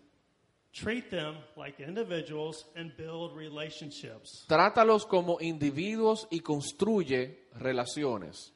Treat 0.73 1.09
them 1.09 1.37
like 1.57 1.81
individuals 1.83 2.67
and 2.77 2.95
build 2.97 3.35
relationships. 3.35 4.45
Trátalos 4.47 5.07
como 5.07 5.39
individuos 5.41 6.27
y 6.31 6.41
construye 6.41 7.47
relaciones. 7.55 8.53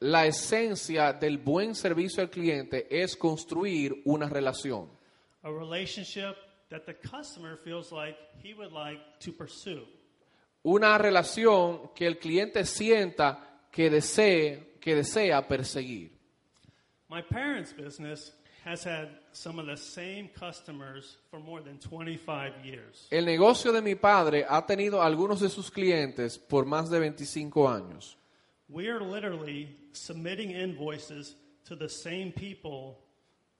La 0.00 0.26
esencia 0.26 1.12
del 1.12 1.38
buen 1.38 1.74
servicio 1.74 2.22
al 2.22 2.30
cliente 2.30 2.86
es 2.90 3.16
construir 3.16 4.02
una 4.04 4.28
relación. 4.28 4.90
A 5.44 5.50
relationship 5.50 6.36
that 6.70 6.84
the 6.86 6.94
customer 6.94 7.56
feels 7.56 7.92
like 7.92 8.16
he 8.42 8.54
would 8.54 8.72
like 8.72 9.00
to 9.20 9.32
pursue. 9.32 9.86
Una 10.64 10.98
relación 10.98 11.90
que 11.94 12.06
el 12.06 12.18
cliente 12.18 12.64
sienta 12.64 13.60
que 13.70 13.90
desee, 13.90 14.78
que 14.80 14.94
desea 14.94 15.46
perseguir. 15.46 16.10
My 17.08 17.22
parents' 17.22 17.72
business 17.72 18.32
has 18.64 18.84
had 18.84 19.08
some 19.32 19.58
of 19.58 19.66
the 19.66 19.76
same 19.76 20.28
customers 20.38 21.16
for 21.30 21.40
more 21.40 21.60
than 21.62 21.78
25 21.78 22.64
years. 22.64 23.08
El 23.10 23.24
negocio 23.24 23.72
de 23.72 23.80
mi 23.82 23.94
padre 23.94 24.44
ha 24.48 24.64
tenido 24.66 25.02
algunos 25.02 25.40
de 25.40 25.48
sus 25.48 25.70
clientes 25.70 26.38
por 26.38 26.64
más 26.64 26.88
de 26.90 26.98
25 27.00 27.68
años. 27.68 28.16
We 28.68 28.88
are 28.88 29.00
literally 29.04 29.76
submitting 29.92 30.50
invoices 30.50 31.36
to 31.66 31.76
the 31.76 31.88
same 31.88 32.32
people 32.32 32.98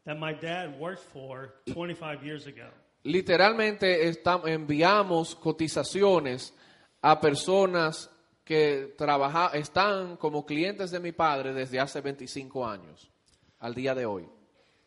that 0.04 0.16
my 0.18 0.32
dad 0.32 0.78
worked 0.78 1.02
for 1.12 1.54
25 1.72 2.22
years 2.24 2.46
ago. 2.46 2.68
Literalmente 3.04 4.08
estam- 4.08 4.46
enviamos 4.46 5.34
cotizaciones 5.34 6.54
a 7.02 7.20
personas 7.20 8.08
que 8.44 8.94
trabaja, 8.96 9.50
están 9.54 10.16
como 10.16 10.44
clientes 10.46 10.90
de 10.92 11.00
mi 11.00 11.12
padre 11.12 11.52
desde 11.52 11.80
hace 11.80 12.00
25 12.00 12.64
años 12.66 13.10
al 13.58 13.74
día 13.74 13.94
de 13.94 14.06
hoy. 14.06 14.28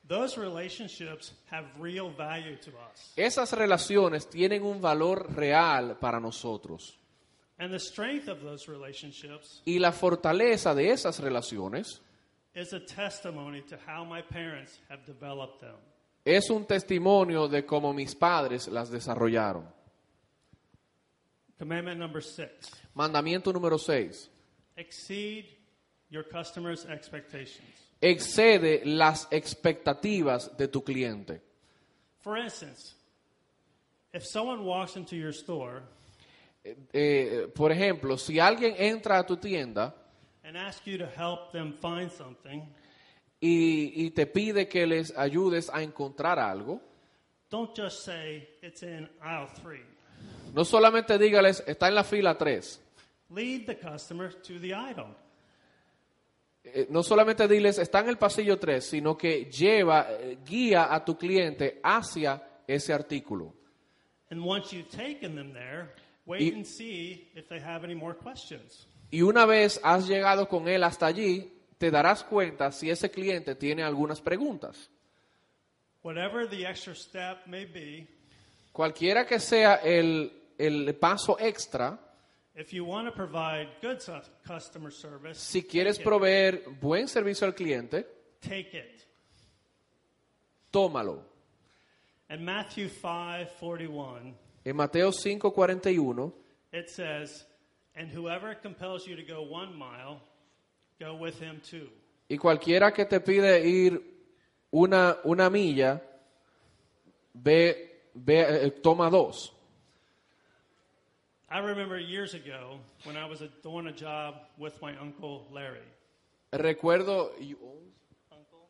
Those 0.07 0.37
relationships 0.37 1.33
have 1.51 1.65
real 1.79 2.11
value 2.11 2.57
to 2.57 2.71
us. 2.91 3.13
Esas 3.17 3.51
relaciones 3.53 4.29
tienen 4.29 4.63
un 4.63 4.79
valor 4.79 5.35
real 5.35 5.95
para 5.99 6.19
nosotros. 6.19 6.97
And 7.57 7.71
the 7.71 7.79
strength 7.79 8.27
of 8.27 8.41
those 8.43 8.67
relationships 8.67 9.61
Y 9.65 9.79
la 9.79 9.91
fortaleza 9.91 10.75
de 10.75 10.91
esas 10.91 11.19
relaciones 11.21 12.01
is 12.53 12.73
a 12.73 12.79
testimony 12.79 13.61
to 13.61 13.77
how 13.87 14.03
my 14.03 14.21
parents 14.21 14.77
have 14.89 15.05
developed 15.05 15.59
them. 15.61 15.75
es 16.25 16.49
un 16.49 16.65
testimonio 16.65 17.47
de 17.47 17.65
cómo 17.65 17.93
mis 17.93 18.13
padres 18.13 18.67
las 18.67 18.89
desarrollaron. 18.91 19.65
Commandment 21.57 21.97
number 21.99 22.21
six 22.21 22.69
Mandamiento 22.93 23.51
número 23.53 23.77
6. 23.79 24.29
exceed 24.77 25.45
your 26.09 26.23
customers' 26.23 26.85
expectations. 26.85 27.84
Excede 28.05 28.81
las 28.85 29.27
expectativas 29.31 30.55
de 30.57 30.67
tu 30.67 30.83
cliente. 30.83 31.41
For 32.19 32.37
instance, 32.37 32.95
if 34.13 34.23
someone 34.23 34.63
walks 34.63 34.95
into 34.95 35.15
your 35.15 35.33
store 35.33 35.81
Eh, 36.91 37.47
por 37.53 37.71
ejemplo, 37.71 38.17
si 38.17 38.39
alguien 38.39 38.73
entra 38.79 39.19
a 39.19 39.25
tu 39.25 39.37
tienda 39.37 39.93
and 40.43 40.57
asks 40.57 40.85
you 40.87 40.97
to 40.97 41.05
help 41.05 41.51
them 41.51 41.73
find 41.73 42.09
something, 42.11 42.61
y, 43.39 44.05
y 44.05 44.09
te 44.11 44.25
pide 44.25 44.67
que 44.67 44.87
les 44.87 45.15
ayudes 45.15 45.69
a 45.71 45.83
encontrar 45.83 46.39
algo, 46.39 46.81
don't 47.51 47.77
just 47.77 48.03
say 48.03 48.47
it's 48.63 48.81
in 48.81 49.07
aisle 49.21 49.47
three. 49.61 49.83
no 50.55 50.65
solamente 50.65 51.19
dígales, 51.19 51.63
está 51.67 51.87
en 51.87 51.95
la 51.95 52.03
fila 52.03 52.35
3. 52.35 52.81
Lead 53.29 53.67
the 53.67 53.75
customer 53.77 54.31
to 54.41 54.59
the 54.59 54.73
item. 54.73 55.13
Eh, 56.67 56.87
no 56.89 57.03
solamente 57.03 57.47
diles, 57.47 57.77
está 57.77 57.99
en 57.99 58.09
el 58.09 58.17
pasillo 58.17 58.57
3, 58.57 58.83
sino 58.83 59.15
que 59.17 59.45
lleva, 59.45 60.07
eh, 60.11 60.37
guía 60.45 60.93
a 60.93 61.05
tu 61.05 61.17
cliente 61.17 61.79
hacia 61.83 62.41
ese 62.67 62.91
artículo. 62.93 63.53
And 64.31 64.41
once 64.43 64.75
you've 64.75 64.89
taken 64.89 65.35
them 65.35 65.53
there, 65.53 65.93
wait 66.25 66.41
Y- 66.41 66.55
and 66.55 66.65
see 66.65 67.31
if 67.35 67.47
they 67.47 67.59
have 67.59 67.85
any 67.85 67.95
more 67.95 68.15
questions. 68.17 68.87
Y 69.11 69.21
una 69.21 69.45
vez 69.45 69.79
has 69.83 70.07
llegado 70.07 70.47
con 70.49 70.67
él 70.67 70.83
hasta 70.83 71.05
allí, 71.05 71.53
te 71.77 71.91
darás 71.91 72.23
cuenta 72.23 72.71
si 72.71 72.89
ese 72.89 73.11
cliente 73.11 73.53
tiene 73.55 73.83
algunas 73.83 74.19
preguntas. 74.21 74.89
Whatever 76.03 76.47
the 76.49 76.65
extra 76.67 76.93
step 76.95 77.45
may 77.47 77.65
be, 77.65 78.07
Cualquiera 78.71 79.25
que 79.25 79.39
sea 79.39 79.75
el, 79.75 80.33
el 80.57 80.95
paso 80.95 81.37
extra, 81.39 81.97
si 85.33 85.63
quieres 85.63 85.99
proveer 85.99 86.63
buen 86.79 87.07
servicio 87.07 87.45
al 87.45 87.53
cliente, 87.53 88.07
Take 88.39 88.77
it. 88.77 89.07
tómalo. 90.71 91.23
In 92.29 92.43
Matthew 92.43 92.89
5:41, 92.89 94.33
En 94.63 94.75
Mateo 94.75 95.11
5:41 95.11 96.33
it 96.71 96.89
says, 96.89 97.45
"And 97.95 98.11
whoever 98.11 98.55
compels 98.55 99.05
you 99.05 99.15
to 99.15 99.23
go 99.23 99.41
one 99.41 99.73
mile, 99.77 100.21
go 100.99 101.13
with 101.15 101.41
him 101.41 101.61
two." 101.61 101.89
y 102.27 102.37
cualquiera 102.37 102.91
que 102.91 103.05
te 103.05 103.19
pide 103.19 103.67
ir 103.67 104.01
una, 104.71 105.17
una 105.25 105.49
milla, 105.49 106.01
ve, 107.33 108.09
ve, 108.13 108.65
eh, 108.65 108.71
toma 108.81 109.09
dos. 109.09 109.54
I 111.49 111.59
remember 111.59 111.99
years 111.99 112.33
ago 112.33 112.79
when 113.03 113.15
I 113.15 113.25
was 113.25 113.41
a, 113.41 113.49
doing 113.61 113.87
a 113.87 113.91
job 113.91 114.35
with 114.57 114.81
my 114.81 114.95
uncle 114.97 115.47
Larry. 115.51 115.85
Recuerdo, 116.51 117.31
Uncle? 118.31 118.69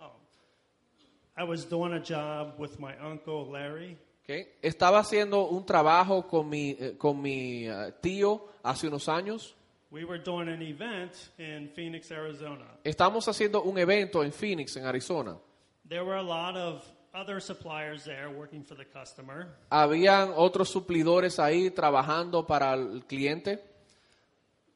Oh. 0.00 0.10
I 1.36 1.44
was 1.44 1.64
doing 1.64 1.92
a 1.92 2.00
job 2.00 2.54
with 2.58 2.80
my 2.80 2.96
uncle 2.98 3.46
Larry, 3.50 3.96
ok, 4.24 4.48
estaba 4.62 4.98
haciendo 4.98 5.48
un 5.48 5.64
trabajo 5.64 6.26
con 6.26 6.48
mi, 6.48 6.76
eh, 6.78 6.96
con 6.98 7.20
mi 7.20 7.66
eh, 7.66 7.92
tío 8.00 8.48
hace 8.62 8.88
unos 8.88 9.08
años. 9.08 9.54
We 9.90 10.04
were 10.04 10.18
doing 10.18 10.48
an 10.48 10.62
event 10.62 11.12
in 11.38 11.68
Phoenix, 11.68 12.10
Arizona. 12.10 12.64
Estamos 12.82 13.28
haciendo 13.28 13.62
un 13.62 13.78
evento 13.78 14.24
en 14.24 14.32
Phoenix, 14.32 14.76
en 14.76 14.84
Arizona. 14.84 15.36
There 15.88 16.04
were 16.04 16.16
a 16.16 16.22
lot 16.22 16.56
of 16.56 16.84
other 17.18 17.40
suppliers 17.40 18.04
there 18.04 18.28
working 18.28 18.62
for 18.62 18.76
the 18.76 18.84
customer. 18.84 19.46
Habían 19.70 20.32
otros 20.36 20.68
suplidores 20.68 21.38
ahí 21.38 21.70
trabajando 21.70 22.46
para 22.46 22.74
el 22.74 23.04
cliente 23.06 23.58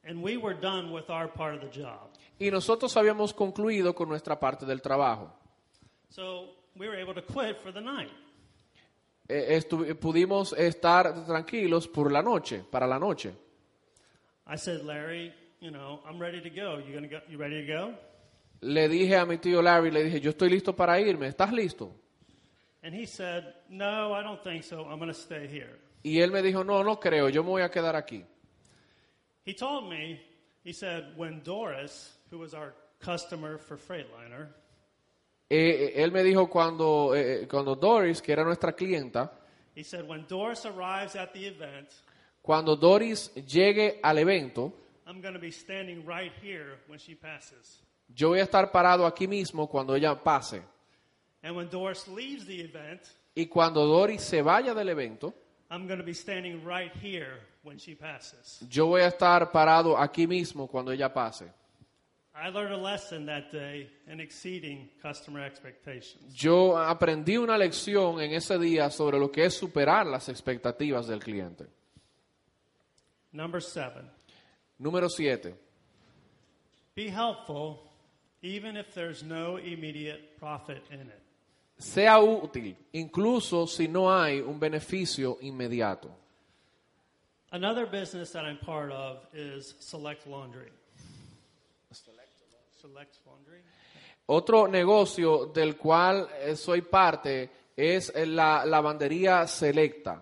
And 0.03 0.23
we 0.23 0.35
were 0.37 0.55
done 0.59 0.91
with 0.91 1.09
our 1.09 1.27
part 1.31 1.53
of 1.55 1.61
the 1.61 1.69
job. 1.81 2.09
y 2.39 2.49
nosotros 2.49 2.97
habíamos 2.97 3.33
concluido 3.33 3.93
con 3.93 4.09
nuestra 4.09 4.39
parte 4.39 4.65
del 4.65 4.81
trabajo. 4.81 5.31
So 6.09 6.55
we 6.75 6.87
were 6.89 6.99
able 6.99 7.13
to 7.13 7.21
quit 7.21 7.57
for 7.61 7.71
the 7.71 7.81
night. 7.81 8.09
Eh, 9.29 9.55
estu- 9.57 9.95
pudimos 9.99 10.53
estar 10.53 11.25
tranquilos 11.25 11.87
por 11.87 12.11
la 12.11 12.21
noche, 12.23 12.63
para 12.69 12.87
la 12.87 12.97
noche. 12.97 13.31
I 14.47 14.57
said, 14.57 14.81
Larry, 14.83 15.31
you 15.61 15.69
know, 15.71 16.01
I'm 16.05 16.19
ready 16.19 16.41
to 16.41 16.49
go. 16.49 16.79
You 16.79 16.93
gonna 16.93 17.07
go? 17.07 17.19
You 17.29 17.37
ready 17.37 17.65
to 17.65 17.71
go? 17.71 17.93
Le 18.61 18.89
dije 18.89 19.15
a 19.17 19.25
mi 19.25 19.37
tío 19.37 19.61
Larry, 19.61 19.91
le 19.91 20.03
dije, 20.03 20.19
yo 20.19 20.31
estoy 20.31 20.49
listo 20.49 20.75
para 20.75 20.99
irme, 20.99 21.27
¿estás 21.27 21.51
listo? 21.53 21.91
And 22.83 22.93
he 22.95 23.05
said, 23.05 23.53
No, 23.69 24.13
I 24.13 24.23
don't 24.23 24.43
think 24.43 24.63
so. 24.63 24.85
I'm 24.85 24.99
gonna 24.99 25.13
stay 25.13 25.47
here. 25.47 25.79
Y 26.03 26.19
él 26.19 26.31
me 26.31 26.41
dijo, 26.41 26.63
no, 26.65 26.83
no 26.83 26.99
creo, 26.99 27.29
yo 27.29 27.43
me 27.43 27.49
voy 27.49 27.61
a 27.61 27.69
quedar 27.69 27.95
aquí. 27.95 28.23
He 29.45 29.53
told 29.53 29.87
me, 29.87 30.19
he 30.63 30.73
said, 30.73 31.13
when 31.15 31.41
Doris, 31.43 32.11
who 32.31 32.39
was 32.39 32.55
our 32.55 32.73
customer 32.99 33.57
for 33.59 33.77
Freightliner, 33.77 34.47
Eh, 35.53 35.93
eh, 35.97 36.03
él 36.03 36.11
me 36.11 36.23
dijo 36.23 36.49
cuando, 36.49 37.13
eh, 37.13 37.43
eh, 37.43 37.47
cuando 37.47 37.75
Doris, 37.75 38.21
que 38.21 38.31
era 38.31 38.43
nuestra 38.43 38.71
clienta, 38.73 39.31
he 39.75 39.83
said, 39.83 40.07
when 40.07 40.25
Doris 40.27 40.65
arrives 40.65 41.15
at 41.15 41.33
the 41.33 41.45
event, 41.45 41.87
cuando 42.41 42.75
Doris 42.75 43.31
llegue 43.35 43.99
al 44.01 44.17
evento, 44.17 44.73
I'm 45.05 45.21
going 45.21 45.33
to 45.33 45.39
be 45.39 45.51
standing 45.51 46.03
right 46.05 46.31
here 46.41 46.79
when 46.87 46.97
she 46.97 47.15
passes. 47.15 47.79
yo 48.07 48.29
voy 48.29 48.39
a 48.39 48.43
estar 48.43 48.71
parado 48.71 49.05
aquí 49.05 49.27
mismo 49.27 49.67
cuando 49.69 49.93
ella 49.93 50.15
pase. 50.15 50.61
And 51.43 51.55
when 51.55 51.69
Doris 51.69 52.07
leaves 52.07 52.45
the 52.45 52.61
event, 52.61 53.01
Y 53.35 53.45
cuando 53.45 53.85
Doris 53.85 54.21
se 54.21 54.41
vaya 54.41 54.73
del 54.73 54.89
evento, 54.89 55.33
I'm 55.69 55.87
going 55.87 55.99
to 55.99 56.05
be 56.05 56.13
standing 56.13 56.63
right 56.65 56.91
here 57.01 57.39
when 57.63 57.77
she 57.77 57.95
passes. 57.95 58.59
yo 58.69 58.87
voy 58.87 59.01
a 59.01 59.07
estar 59.07 59.51
parado 59.51 59.97
aquí 59.97 60.27
mismo 60.27 60.67
cuando 60.67 60.91
ella 60.91 61.09
pase. 61.13 61.45
I 62.33 62.49
learned 62.49 62.73
a 62.73 62.77
lesson 62.77 63.25
that 63.27 63.51
day 63.51 63.89
in 64.07 64.19
exceeding 64.19 64.89
customer 65.01 65.41
expectations. 65.45 66.33
Yo 66.33 66.77
aprendí 66.77 67.37
una 67.37 67.57
lección 67.57 68.21
en 68.21 68.33
ese 68.33 68.57
día 68.57 68.89
sobre 68.89 69.17
lo 69.19 69.29
que 69.31 69.45
es 69.45 69.53
superar 69.55 70.05
las 70.07 70.27
expectativas 70.29 71.07
del 71.07 71.19
cliente. 71.19 71.67
Number 73.33 73.61
seven, 73.61 74.09
Número 74.79 75.07
7. 75.09 75.53
be 76.95 77.07
helpful 77.09 77.79
even 78.41 78.75
if 78.75 78.93
there's 78.93 79.23
no 79.23 79.57
immediate 79.57 80.37
profit 80.39 80.83
in 80.91 80.99
it. 81.01 81.20
Sea 81.81 82.19
útil, 82.19 82.77
incluso 82.93 83.65
si 83.65 83.87
no 83.87 84.13
hay 84.13 84.39
un 84.39 84.59
beneficio 84.59 85.39
inmediato. 85.41 86.09
Another 87.51 87.85
business 87.85 88.31
that 88.31 88.45
I'm 88.45 88.59
part 88.59 88.91
of 88.91 89.25
is 89.33 89.75
Select 89.79 90.27
Laundry. 90.27 90.71
Select 92.81 93.17
Laundry? 93.25 93.61
Otro 94.27 94.67
negocio 94.67 95.47
del 95.47 95.75
cual 95.75 96.29
eh, 96.39 96.55
soy 96.55 96.81
parte 96.81 97.49
es 97.75 98.11
la 98.15 98.63
lavandería 98.65 99.47
selecta. 99.47 100.21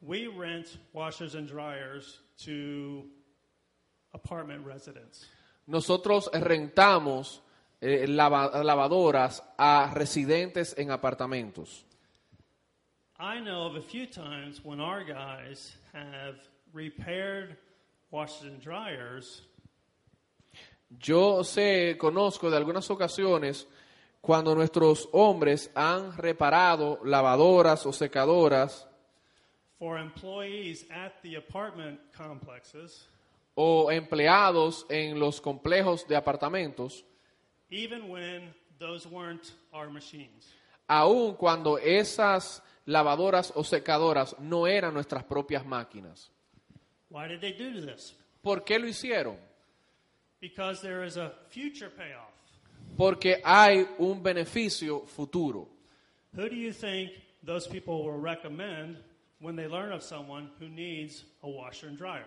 We 0.00 0.26
rent 0.26 0.78
washers 0.92 1.34
and 1.34 1.46
dryers 1.46 2.20
to 2.44 3.04
apartment 4.12 4.64
residents. 4.66 5.26
Nosotros 5.66 6.30
rentamos 6.32 7.42
eh, 7.80 8.06
lava- 8.08 8.62
lavadoras 8.62 9.42
a 9.56 9.90
residentes 9.94 10.74
en 10.78 10.90
apartamentos. 10.90 11.84
I 13.20 13.40
know 13.40 13.66
of 13.66 13.76
a 13.76 13.82
few 13.82 14.06
times 14.06 14.60
when 14.64 14.80
our 14.80 15.02
guys 15.04 15.74
have 15.92 16.36
repaired 16.72 17.56
washers 18.10 18.44
and 18.44 18.60
dryers. 18.62 19.42
Yo 21.00 21.42
sé, 21.44 21.96
conozco 21.98 22.48
de 22.50 22.56
algunas 22.56 22.88
ocasiones 22.90 23.66
cuando 24.20 24.54
nuestros 24.54 25.08
hombres 25.12 25.70
han 25.74 26.16
reparado 26.16 27.00
lavadoras 27.04 27.84
o 27.86 27.92
secadoras 27.92 28.86
for 29.78 29.98
employees 29.98 30.86
at 30.90 31.12
the 31.22 31.36
apartment 31.36 32.00
complexes, 32.16 33.06
o 33.54 33.90
empleados 33.92 34.86
en 34.88 35.18
los 35.20 35.40
complejos 35.40 36.06
de 36.08 36.16
apartamentos, 36.16 37.04
even 37.70 38.08
when 38.08 38.42
those 38.78 39.06
weren't 39.06 39.52
our 39.72 39.90
machines. 39.90 40.54
aun 40.88 41.34
cuando 41.34 41.78
esas 41.78 42.62
lavadoras 42.86 43.52
o 43.54 43.62
secadoras 43.62 44.38
no 44.38 44.66
eran 44.66 44.94
nuestras 44.94 45.22
propias 45.24 45.64
máquinas. 45.66 46.30
Why 47.10 47.28
did 47.28 47.40
they 47.40 47.52
do 47.52 47.80
this? 47.80 48.14
¿Por 48.42 48.64
qué 48.64 48.78
lo 48.78 48.86
hicieron? 48.86 49.36
Because 50.40 50.80
there 50.80 51.04
is 51.04 51.16
a 51.16 51.32
future 51.48 51.90
payoff. 51.90 52.32
Porque 52.96 53.40
hay 53.44 53.86
un 53.98 54.22
beneficio 54.22 55.06
futuro. 55.06 55.68
Who 56.34 56.48
do 56.48 56.56
you 56.56 56.72
think 56.72 57.10
those 57.42 57.66
people 57.66 58.04
will 58.04 58.18
recommend 58.18 58.96
when 59.40 59.56
they 59.56 59.66
learn 59.66 59.92
of 59.92 60.02
someone 60.02 60.50
who 60.58 60.68
needs 60.68 61.24
a 61.42 61.48
washer 61.48 61.88
and 61.88 61.98
dryer? 61.98 62.24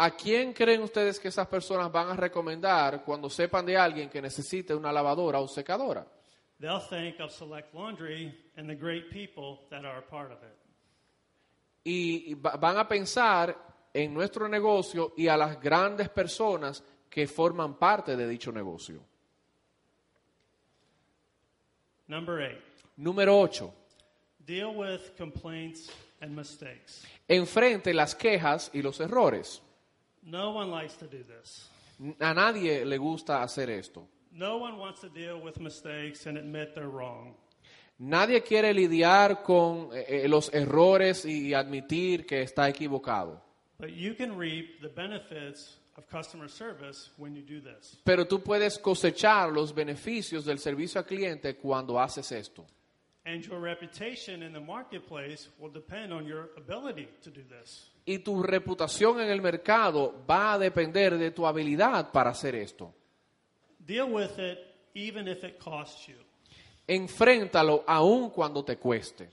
¿A 0.00 0.12
quién 0.12 0.52
creen 0.52 0.82
ustedes 0.82 1.18
que 1.18 1.26
esas 1.28 1.48
personas 1.48 1.90
van 1.90 2.10
a 2.10 2.14
recomendar 2.14 3.02
cuando 3.04 3.28
sepan 3.28 3.66
de 3.66 3.76
alguien 3.76 4.08
que 4.08 4.22
necesite 4.22 4.72
una 4.74 4.92
lavadora 4.92 5.40
o 5.40 5.48
secadora? 5.48 6.06
They'll 6.60 6.80
think 6.80 7.18
of 7.20 7.32
Select 7.32 7.74
Laundry 7.74 8.32
and 8.56 8.68
the 8.68 8.76
great 8.76 9.10
people 9.10 9.66
that 9.70 9.84
are 9.84 9.98
a 9.98 10.06
part 10.08 10.30
of 10.30 10.38
it. 10.42 10.56
Y 11.84 12.34
va- 12.34 12.56
van 12.56 12.76
a 12.78 12.86
pensar 12.86 13.56
en 13.92 14.14
nuestro 14.14 14.48
negocio 14.48 15.14
y 15.16 15.26
a 15.26 15.36
las 15.36 15.60
grandes 15.60 16.08
personas 16.10 16.82
que 17.10 17.26
forman 17.26 17.74
parte 17.78 18.16
de 18.16 18.28
dicho 18.28 18.52
negocio. 18.52 19.00
Number 22.06 22.40
eight, 22.40 22.60
Número 22.96 23.38
8. 23.40 23.72
deal 24.46 24.74
with 24.76 25.00
complaints 25.16 25.90
and 26.20 26.34
mistakes. 26.36 27.04
Enfrente 27.28 27.92
las 27.92 28.14
quejas 28.14 28.70
y 28.72 28.80
los 28.82 28.98
errores. 29.00 29.60
No 30.22 30.50
one 30.50 30.70
likes 30.70 30.96
to 30.98 31.06
do 31.06 31.24
this. 31.24 31.68
A 32.20 32.32
nadie 32.32 32.84
le 32.84 32.96
gusta 32.98 33.42
hacer 33.42 33.70
esto. 33.70 34.06
No 34.32 34.58
one 34.58 34.78
wants 34.78 35.00
to 35.00 35.08
deal 35.08 35.40
with 35.40 35.58
mistakes 35.58 36.26
and 36.26 36.38
admit 36.38 36.74
they're 36.74 36.88
wrong. 36.88 37.34
Nadie 37.98 38.42
quiere 38.42 38.72
lidiar 38.72 39.42
con 39.42 39.90
eh, 39.92 40.22
eh, 40.24 40.28
los 40.28 40.52
errores 40.54 41.24
y 41.24 41.52
admitir 41.52 42.24
que 42.24 42.42
está 42.42 42.68
equivocado. 42.68 43.42
But 43.80 43.90
you 43.90 44.14
can 44.14 44.36
reap 44.36 44.80
the 44.80 44.88
benefits 44.88 45.78
of 45.96 46.08
customer 46.08 46.48
service 46.48 47.10
when 47.16 47.34
you 47.34 47.42
do 47.42 47.60
this. 47.60 47.98
Pero 48.04 48.26
tú 48.26 48.40
puedes 48.40 48.78
cosechar 48.78 49.52
los 49.52 49.74
beneficios 49.74 50.44
del 50.44 50.60
servicio 50.60 51.00
al 51.00 51.06
cliente 51.06 51.56
cuando 51.56 51.98
haces 51.98 52.30
esto. 52.30 52.64
And 53.24 53.44
your 53.44 53.60
reputation 53.60 54.42
in 54.42 54.52
the 54.52 54.60
marketplace 54.60 55.48
will 55.58 55.70
depend 55.70 56.12
on 56.12 56.26
your 56.26 56.48
ability 56.56 57.08
to 57.22 57.30
do 57.30 57.42
this. 57.42 57.90
Y 58.06 58.18
tu 58.20 58.42
reputación 58.42 59.20
en 59.20 59.28
el 59.28 59.42
mercado 59.42 60.24
va 60.28 60.54
a 60.54 60.58
depender 60.58 61.18
de 61.18 61.30
tu 61.30 61.46
habilidad 61.46 62.10
para 62.10 62.30
hacer 62.30 62.54
esto. 62.54 62.94
Deal 63.84 64.10
with 64.10 64.38
it 64.38 64.58
even 64.94 65.28
if 65.28 65.44
it 65.44 65.58
costs 65.58 66.08
you. 66.08 66.16
Enfréntalo 66.86 67.84
aun 67.86 68.30
cuando 68.30 68.64
te 68.64 68.76
cueste. 68.76 69.28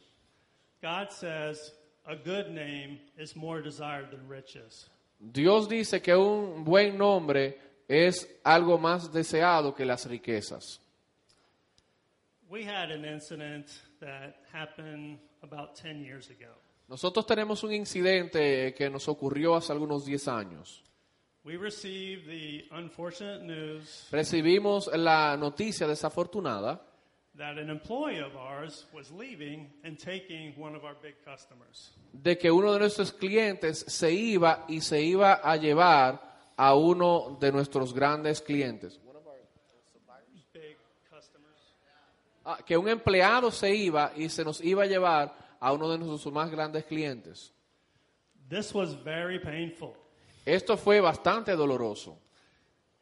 God 0.82 1.10
says 1.12 1.74
a 2.06 2.16
good 2.16 2.50
name 2.50 3.00
is 3.18 3.36
more 3.36 3.62
desired 3.62 4.12
than 4.12 4.28
riches. 4.28 4.90
Dios 5.20 5.68
dice 5.70 6.02
que 6.02 6.14
un 6.16 6.64
buen 6.64 6.98
nombre 6.98 7.58
es 7.88 8.28
algo 8.44 8.78
más 8.78 9.12
deseado 9.12 9.74
que 9.74 9.86
las 9.86 10.06
riquezas. 10.06 10.82
We 12.50 12.64
had 12.64 12.92
an 12.92 13.06
incident 13.06 13.68
that 14.00 14.36
happened 14.54 15.18
about 15.42 15.76
10 15.76 16.04
years 16.04 16.30
ago. 16.30 16.52
Nosotros 16.88 17.26
tenemos 17.26 17.64
un 17.64 17.74
incidente 17.74 18.74
que 18.76 18.90
nos 18.90 19.08
ocurrió 19.08 19.56
hace 19.56 19.72
algunos 19.72 20.06
10 20.06 20.28
años. 20.28 20.84
We 21.44 21.58
received 21.58 22.28
the 22.28 22.66
unfortunate 22.72 23.44
news 23.44 24.08
Recibimos 24.12 24.88
la 24.96 25.36
noticia 25.38 25.88
desafortunada 25.88 26.82
that 27.38 27.58
an 27.58 27.70
employee 27.70 28.20
of 28.20 28.36
ours 28.36 28.86
was 28.94 29.12
leaving 29.12 29.70
and 29.84 29.98
taking 30.00 30.54
one 30.58 30.76
of 30.76 30.84
our 30.84 30.96
big 31.02 31.16
customers. 31.26 31.92
de 32.14 32.38
que 32.38 32.50
uno 32.50 32.72
de 32.74 32.80
nuestros 32.80 33.12
clientes 33.12 33.80
se 33.88 34.12
iba 34.12 34.66
y 34.70 34.82
se 34.82 35.02
iba 35.02 35.34
a 35.34 35.56
llevar 35.58 36.22
a 36.56 36.76
uno 36.76 37.38
de 37.40 37.52
nuestros 37.52 37.94
grandes 37.94 38.42
clientes. 38.42 39.00
Big 40.54 40.78
customers. 41.12 41.74
Ah, 41.86 42.10
que 42.66 42.78
un 42.78 42.88
empleado 42.88 43.52
se 43.52 43.74
iba 43.74 44.12
y 44.16 44.30
se 44.30 44.44
nos 44.44 44.62
iba 44.62 44.84
a 44.84 44.86
llevar 44.86 45.36
a 45.60 45.74
uno 45.74 45.90
de 45.90 45.98
nuestros 45.98 46.32
más 46.34 46.50
grandes 46.52 46.86
clientes. 46.86 47.54
This 48.50 48.74
was 48.74 48.94
very 48.94 49.40
painful. 49.40 49.96
Esto 50.46 50.78
fue 50.78 51.02
bastante 51.02 51.56
doloroso. 51.56 52.20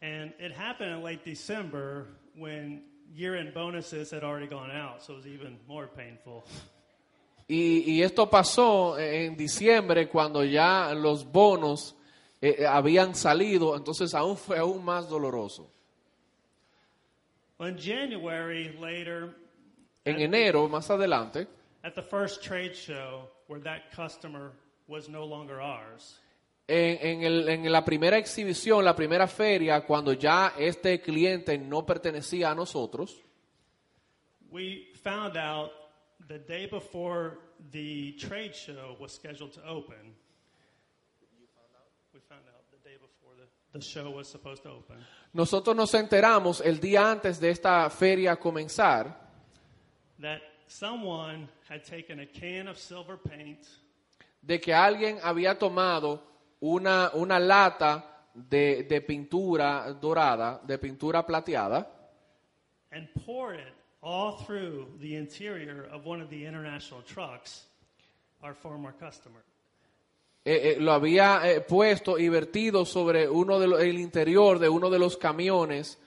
And 0.02 0.34
it 0.40 0.54
happened 0.54 0.92
in 0.92 1.04
late 1.04 1.24
December 1.26 2.08
when 2.36 2.84
year 3.14 3.36
end 3.36 3.54
bonuses 3.54 4.12
had 4.12 4.24
already 4.24 4.48
gone 4.48 4.72
out, 4.72 5.02
so 5.02 5.14
it 5.14 5.18
was 5.18 5.28
even 5.28 5.60
more 5.68 5.88
painful. 5.88 6.44
Y, 7.48 7.84
y 7.86 8.02
esto 8.02 8.30
pasó 8.30 8.98
en 8.98 9.36
diciembre 9.36 10.08
cuando 10.08 10.44
ya 10.46 10.94
los 10.94 11.26
bonos 11.26 11.96
eh, 12.42 12.66
habían 12.66 13.16
salido, 13.16 13.76
entonces 13.76 14.14
aún 14.14 14.38
fue 14.38 14.58
aún 14.58 14.84
más 14.84 15.10
doloroso. 15.10 15.73
In 17.60 17.78
January, 17.78 18.76
later, 18.80 19.36
En 20.06 20.20
enero, 20.20 20.68
más 20.68 20.90
adelante, 20.90 21.48
at 21.84 21.94
the 21.96 22.02
first 22.02 22.44
trade 22.44 22.74
show 22.74 23.30
where 23.48 23.62
that 23.64 23.90
customer 23.96 24.52
was 24.88 25.08
no 25.08 25.24
longer 25.26 25.62
ours, 25.62 26.20
en, 26.68 26.98
en 27.02 27.24
el- 27.24 27.48
en 27.50 27.72
la 27.72 27.84
primera 27.86 28.18
exhibición, 28.18 28.84
la 28.84 28.96
primera 28.96 29.28
feria, 29.28 29.86
cuando 29.86 30.14
ya 30.14 30.54
este 30.58 31.00
cliente 31.02 31.58
no 31.58 31.86
pertenecía 31.86 32.52
a 32.52 32.56
nosotros, 32.56 33.22
we 34.52 34.90
found 35.04 35.38
out 35.38 35.72
the 36.28 36.40
day 36.40 36.68
before 36.68 37.38
the 37.72 38.14
trade 38.20 38.54
show 38.54 38.96
was 39.00 39.14
scheduled 39.14 39.52
to 39.54 39.62
open. 39.66 40.16
We 42.14 42.20
found 42.20 42.44
out 42.48 42.64
the 42.72 42.78
day 42.90 42.98
before 42.98 43.36
the, 43.74 43.82
show 43.82 44.12
was 44.12 44.28
supposed 44.28 44.64
to 44.64 44.70
open. 44.70 44.98
nosotros 45.34 45.76
nos 45.76 45.94
enteramos 45.94 46.62
el 46.62 46.80
día 46.80 47.12
antes 47.12 47.40
de 47.40 47.50
esta 47.50 47.90
feria 47.90 48.36
comenzar 48.38 49.16
that 50.20 50.42
someone 50.68 51.48
had 51.70 51.84
taken 51.84 52.20
a 52.20 52.26
can 52.26 52.68
of 52.68 52.78
silver 52.78 53.18
paint 53.18 53.60
de 54.42 54.60
que 54.60 54.74
alguien 54.74 55.20
había 55.24 55.58
tomado 55.58 56.22
una, 56.62 57.12
una 57.16 57.40
lata 57.40 58.04
de, 58.34 58.84
de 58.84 59.02
pintura 59.02 59.94
dorada, 59.94 60.62
de 60.66 60.78
pintura 60.78 61.26
plateada, 61.26 61.88
and 62.92 63.08
poured 63.26 63.60
it 63.60 63.74
all 64.02 64.38
through 64.46 64.88
the 65.00 65.16
interior 65.16 65.88
of 65.92 66.06
one 66.06 66.22
of 66.22 66.30
the 66.30 66.46
international 66.46 67.02
trucks, 67.02 67.66
our 68.42 68.54
former 68.54 68.92
customer. 68.92 69.44
Eh, 70.46 70.76
eh, 70.76 70.76
lo 70.80 70.92
había 70.92 71.42
eh, 71.50 71.62
puesto 71.62 72.18
y 72.20 72.28
vertido 72.30 72.86
sobre 72.86 73.30
uno 73.30 73.60
de 73.60 73.68
lo- 73.68 73.80
el 73.80 73.98
interior 74.00 74.60
de 74.60 74.70
uno 74.70 74.90
de 74.90 75.00
los 75.00 75.18
camiones. 75.18 75.98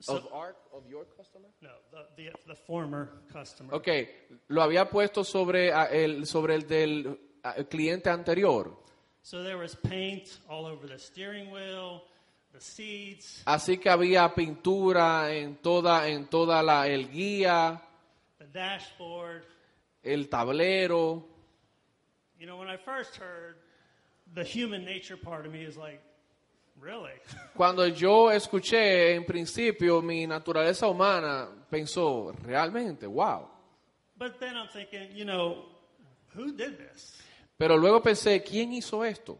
So- 0.00 0.16
Of 0.16 0.32
our- 0.32 0.56
of 0.72 0.86
your 0.88 1.06
customer? 1.16 1.50
No, 1.60 1.70
the, 1.90 2.24
the, 2.24 2.32
the 2.46 2.54
former 2.54 3.08
customer. 3.32 3.74
Ok, 3.74 3.88
lo 4.48 4.62
había 4.62 4.88
puesto 4.88 5.24
sobre, 5.24 5.70
el, 5.90 6.26
sobre 6.26 6.54
el 6.54 6.66
del 6.66 7.20
el 7.56 7.66
cliente 7.68 8.10
anterior. 8.10 8.76
So 9.22 9.42
there 9.42 9.56
was 9.56 9.74
paint 9.76 10.28
all 10.48 10.66
over 10.66 10.86
the 10.88 10.98
steering 10.98 11.50
wheel, 11.52 12.02
the 12.52 12.60
seats, 12.60 13.42
Así 13.44 13.78
que 13.78 13.90
había 13.90 14.32
pintura 14.34 15.32
en 15.34 15.56
toda, 15.56 16.08
en 16.08 16.26
toda 16.28 16.62
la, 16.62 16.86
el 16.88 17.10
guía, 17.10 17.82
the 18.38 18.46
dashboard. 18.46 19.44
el 20.02 20.28
tablero. 20.28 21.24
You 22.38 22.46
know, 22.46 22.58
when 22.58 22.68
I 22.68 22.76
first 22.76 23.16
heard, 23.16 23.56
the 24.36 24.44
human 24.44 24.84
nature 24.84 25.16
part 25.16 25.46
of 25.46 25.52
me 25.52 25.62
is 25.62 25.76
like, 25.76 26.00
really? 26.78 27.10
Cuando 27.56 27.86
yo 27.86 28.28
escuché 28.28 29.14
en 29.16 29.24
principio 29.24 30.02
mi 30.02 30.26
naturaleza 30.26 30.86
humana, 30.86 31.48
pensó, 31.70 32.32
realmente, 32.44 33.06
wow. 33.06 33.48
but 34.18 34.38
then 34.38 34.56
I'm 34.56 34.68
thinking, 34.68 35.08
you 35.14 35.24
know, 35.24 35.64
who 36.34 36.52
did 36.52 36.78
this? 36.78 37.16
Pero 37.58 37.76
luego 37.76 38.02
pensé, 38.02 38.44
¿quién 38.44 38.72
hizo 38.72 39.02
esto? 39.02 39.38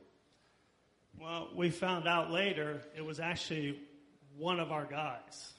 Well, 1.21 1.49
we 1.55 1.71
found 1.71 2.09
out 2.09 2.31
later 2.31 2.81
it 2.97 3.05
was 3.05 3.21
actually 3.21 3.79
one 4.39 4.59
of 4.61 4.73
our 4.73 4.87
guys. 4.87 5.53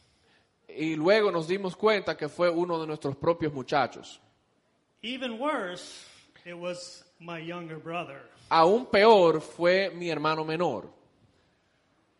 Y 0.67 0.95
luego 0.97 1.31
nos 1.31 1.47
dimos 1.47 1.75
cuenta 1.75 2.17
que 2.17 2.27
fue 2.27 2.49
uno 2.49 2.79
de 2.79 2.87
nuestros 2.87 3.15
propios 3.15 3.53
muchachos. 3.53 4.19
Even 5.03 5.37
worse, 5.37 6.05
it 6.43 6.57
was 6.57 7.03
my 7.19 7.37
younger 7.37 7.77
brother. 7.77 8.21
Aún 8.49 8.85
peor 8.85 9.41
fue 9.41 9.89
mi 9.89 10.09
hermano 10.09 10.43
menor. 10.45 10.89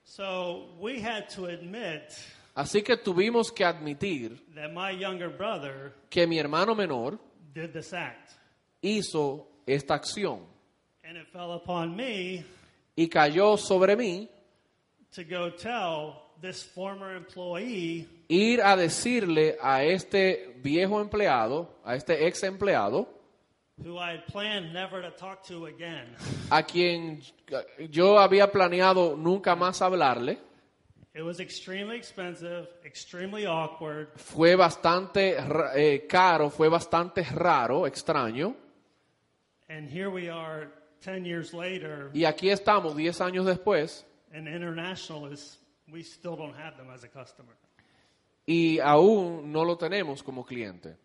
So 0.04 0.70
we 0.80 1.00
had 1.02 1.28
to 1.36 1.46
admit 1.46 2.12
Así 2.56 2.82
que 2.84 2.98
tuvimos 2.98 3.52
que 3.52 3.64
admitir 3.64 4.40
that 4.56 4.72
my 4.74 4.92
younger 4.92 5.30
brother 5.30 5.94
que 6.10 6.26
mi 6.26 6.40
hermano 6.40 6.74
menor 6.74 7.20
did 7.54 7.72
this 7.72 7.94
act. 7.94 8.32
hizo 8.82 9.48
esta 9.68 9.94
acción 9.96 10.40
And 11.04 11.18
it 11.18 11.28
fell 11.32 11.54
upon 11.54 11.96
me 11.96 12.44
y 12.96 13.08
cayó 13.08 13.58
sobre 13.58 13.96
mí 13.96 14.28
to 15.12 15.24
go 15.24 15.52
tell 15.52 16.24
this 16.42 16.64
former 16.64 17.16
employee 17.16 18.08
ir 18.28 18.62
a 18.62 18.76
decirle 18.76 19.58
a 19.62 19.84
este 19.84 20.56
viejo 20.64 21.00
empleado, 21.00 21.70
a 21.86 21.96
este 21.96 22.28
ex 22.28 22.44
empleado, 22.44 23.08
who 23.84 23.98
I 23.98 24.12
had 24.12 24.26
planned 24.28 24.74
never 24.74 25.02
to 25.02 25.12
talk 25.12 25.44
to 25.48 25.68
again. 25.68 26.08
a 26.50 26.64
quien 26.64 27.22
yo 27.92 28.18
había 28.20 28.52
planeado 28.52 29.16
nunca 29.16 29.56
más 29.56 29.82
hablarle, 29.82 30.40
It 31.14 31.24
was 31.24 31.40
extremely 31.40 31.98
expensive, 31.98 32.68
extremely 32.86 33.46
awkward, 33.48 34.10
fue 34.18 34.56
bastante 34.56 35.36
eh, 35.76 36.06
caro, 36.08 36.50
fue 36.52 36.70
bastante 36.70 37.24
raro, 37.24 37.88
extraño, 37.88 38.56
and 39.70 39.90
here 39.90 40.10
we 40.12 40.30
are 40.30 40.70
10 41.02 41.26
years 41.26 41.54
later, 41.54 42.12
y 42.14 42.24
aquí 42.26 42.50
estamos 42.50 42.96
10 42.96 43.20
años 43.22 43.46
después 43.46 44.06
and 44.34 44.48
international 44.48 45.32
is, 45.32 45.58
we 45.92 46.04
still 46.04 46.36
don't 46.36 46.56
have 46.56 46.78
them 46.78 46.90
as 46.92 47.04
a 47.04 47.08
customer. 47.08 47.56
y 48.46 48.80
aún 48.80 49.52
no 49.52 49.64
lo 49.66 49.76
tenemos 49.78 50.22
como 50.24 50.46
cliente. 50.46 50.96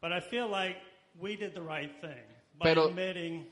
But 0.00 0.12
I 0.12 0.20
feel 0.20 0.48
like 0.48 0.76
we 1.20 1.36
did 1.36 1.54
the 1.54 1.60
right 1.62 1.90
thing 2.00 2.24
by 2.58 2.64
Pero- 2.64 2.88
admitting 2.88 3.46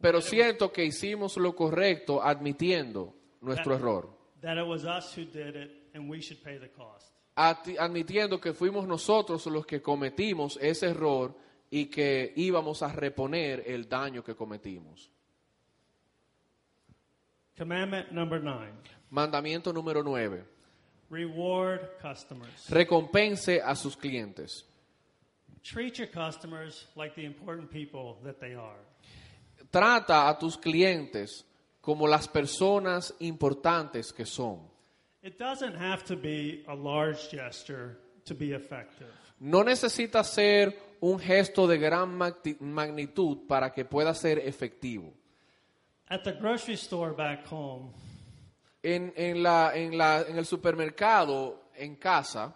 Pero 0.00 0.20
siento 0.20 0.70
que 0.72 0.84
hicimos 0.84 1.36
lo 1.38 1.54
correcto 1.56 2.22
admitiendo 2.22 3.14
nuestro 3.40 3.72
that, 3.72 3.80
error, 3.80 4.08
that 4.42 4.58
it 4.58 4.66
was 4.66 4.84
us 4.84 5.16
who 5.16 5.24
did 5.24 5.56
it 5.56 5.90
and 5.94 6.08
we 6.10 6.20
should 6.20 6.42
pay 6.42 6.58
the 6.58 6.68
cost. 6.68 7.12
Ati- 7.36 7.76
admitiendo 7.78 8.38
que 8.40 8.52
fuimos 8.52 8.86
nosotros 8.86 9.46
los 9.46 9.64
que 9.66 9.80
cometimos 9.80 10.58
ese 10.60 10.88
error 10.90 11.34
y 11.70 11.86
que 11.86 12.32
íbamos 12.36 12.82
a 12.82 12.92
reponer 12.92 13.62
el 13.66 13.88
daño 13.88 14.22
que 14.22 14.34
cometimos. 14.34 15.10
Commandment 17.56 18.10
number 18.12 18.40
nine 18.42 18.74
Mandamiento 19.10 19.72
número 19.72 20.02
9. 20.02 20.44
reward 21.08 21.80
customers. 22.02 22.68
Recompense 22.68 23.60
a 23.62 23.74
sus 23.76 23.96
clientes. 23.96 24.66
Treat 25.66 25.98
your 25.98 26.06
customers 26.06 26.86
like 26.94 27.16
the 27.16 27.24
important 27.24 27.70
people 27.70 28.18
that 28.22 28.38
they 28.38 28.54
are. 28.54 28.78
Trata 29.72 30.28
a 30.30 30.38
tus 30.38 30.56
clientes 30.56 31.44
como 31.82 32.06
las 32.06 32.28
personas 32.28 33.12
importantes 33.20 34.12
que 34.12 34.24
son. 34.24 34.60
It 35.22 35.38
doesn't 35.38 35.74
have 35.74 36.04
to 36.04 36.16
be 36.16 36.62
a 36.68 36.74
large 36.74 37.28
gesture 37.30 37.98
to 38.26 38.34
be 38.34 38.52
effective. 38.52 39.08
No 39.40 39.64
necesita 39.64 40.22
ser 40.22 40.72
un 41.00 41.18
gesto 41.18 41.66
de 41.66 41.78
gran 41.78 42.16
magnitud 42.60 43.46
para 43.48 43.70
que 43.70 43.84
pueda 43.84 44.14
ser 44.14 44.38
efectivo. 44.38 45.12
At 46.08 46.22
the 46.22 46.32
grocery 46.32 46.76
store 46.76 47.12
back 47.12 47.44
home, 47.44 47.92
En, 48.84 49.12
en 49.16 49.42
la, 49.42 49.72
en, 49.74 49.98
la, 49.98 50.22
en 50.28 50.38
el 50.38 50.46
supermercado, 50.46 51.70
en 51.74 51.96
casa, 51.96 52.54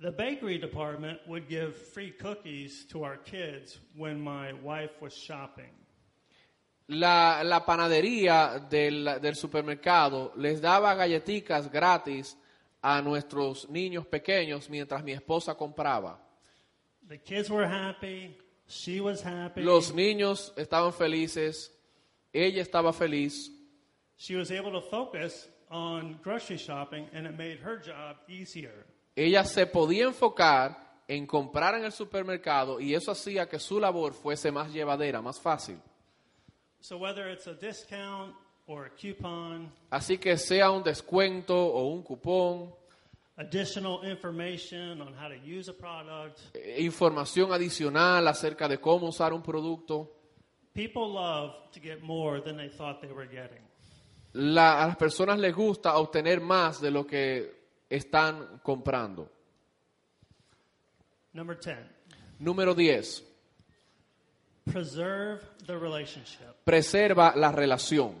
the 0.00 0.10
bakery 0.12 0.58
department 0.58 1.18
would 1.26 1.48
give 1.48 1.76
free 1.76 2.10
cookies 2.10 2.84
to 2.90 3.02
our 3.02 3.16
kids 3.16 3.78
when 3.96 4.20
my 4.20 4.52
wife 4.62 5.00
was 5.00 5.12
shopping. 5.12 5.70
la, 6.88 7.42
la 7.42 7.64
panadería 7.64 8.66
del, 8.70 9.18
del 9.20 9.34
supermercado 9.34 10.32
les 10.36 10.60
daba 10.60 10.94
galletitas 10.94 11.70
gratis 11.70 12.36
a 12.80 13.02
nuestros 13.02 13.68
niños 13.68 14.06
pequeños 14.06 14.70
mientras 14.70 15.02
mi 15.04 15.12
esposa 15.12 15.54
compraba. 15.54 16.18
The 17.08 17.18
kids 17.18 17.50
were 17.50 17.66
happy, 17.66 18.36
she 18.66 19.00
was 19.00 19.22
happy. 19.22 19.62
Los 19.62 19.92
niños 19.92 20.52
estaban 20.56 20.92
felices, 20.92 21.70
ella 22.32 22.62
estaba 22.62 22.92
feliz, 22.92 23.50
She 24.16 24.34
was 24.34 24.50
able 24.50 24.72
to 24.72 24.80
focus 24.80 25.46
on 25.70 26.18
grocery 26.22 26.56
shopping 26.56 27.06
and 27.12 27.26
it 27.26 27.36
made 27.38 27.58
her 27.60 27.76
job 27.76 28.16
easier. 28.28 28.84
Ella 29.24 29.44
se 29.44 29.66
podía 29.66 30.04
enfocar 30.04 30.86
en 31.08 31.26
comprar 31.26 31.74
en 31.76 31.84
el 31.84 31.92
supermercado 31.92 32.80
y 32.80 32.94
eso 32.94 33.10
hacía 33.12 33.48
que 33.48 33.58
su 33.58 33.80
labor 33.80 34.12
fuese 34.12 34.52
más 34.52 34.72
llevadera, 34.72 35.20
más 35.22 35.40
fácil. 35.40 35.78
So 36.80 36.96
whether 36.98 37.28
it's 37.30 37.46
a 37.46 37.54
discount 37.54 38.34
or 38.66 38.86
a 38.86 38.90
coupon, 38.90 39.72
Así 39.90 40.18
que 40.18 40.36
sea 40.36 40.70
un 40.70 40.82
descuento 40.82 41.54
o 41.56 41.86
un 41.88 42.02
cupón, 42.02 42.72
additional 43.36 44.00
information 44.04 45.00
on 45.00 45.14
how 45.14 45.28
to 45.28 45.36
use 45.36 45.68
a 45.70 45.74
product, 45.74 46.38
eh, 46.54 46.76
información 46.80 47.52
adicional 47.52 48.26
acerca 48.28 48.68
de 48.68 48.78
cómo 48.78 49.08
usar 49.08 49.32
un 49.32 49.42
producto, 49.42 50.12
people 50.74 51.08
love 51.08 51.54
to 51.72 51.80
get 51.80 52.00
more 52.02 52.40
than 52.42 52.56
they 52.56 52.68
thought 52.68 53.00
they 53.00 53.10
were 53.12 53.26
getting. 53.28 53.62
la- 54.34 54.82
a 54.84 54.86
las 54.88 54.96
personas 54.96 55.38
les 55.38 55.54
gusta 55.54 55.96
obtener 55.96 56.40
más 56.40 56.80
de 56.80 56.90
lo 56.90 57.06
que 57.06 57.57
están 57.88 58.60
comprando. 58.62 59.30
Number 61.32 61.58
10, 61.58 61.76
Número 62.38 62.74
10. 62.74 63.24
preserve 64.64 65.40
the 65.66 65.76
relationship. 65.76 66.64
Preserva 66.64 67.34
la 67.36 67.52
relación. 67.52 68.14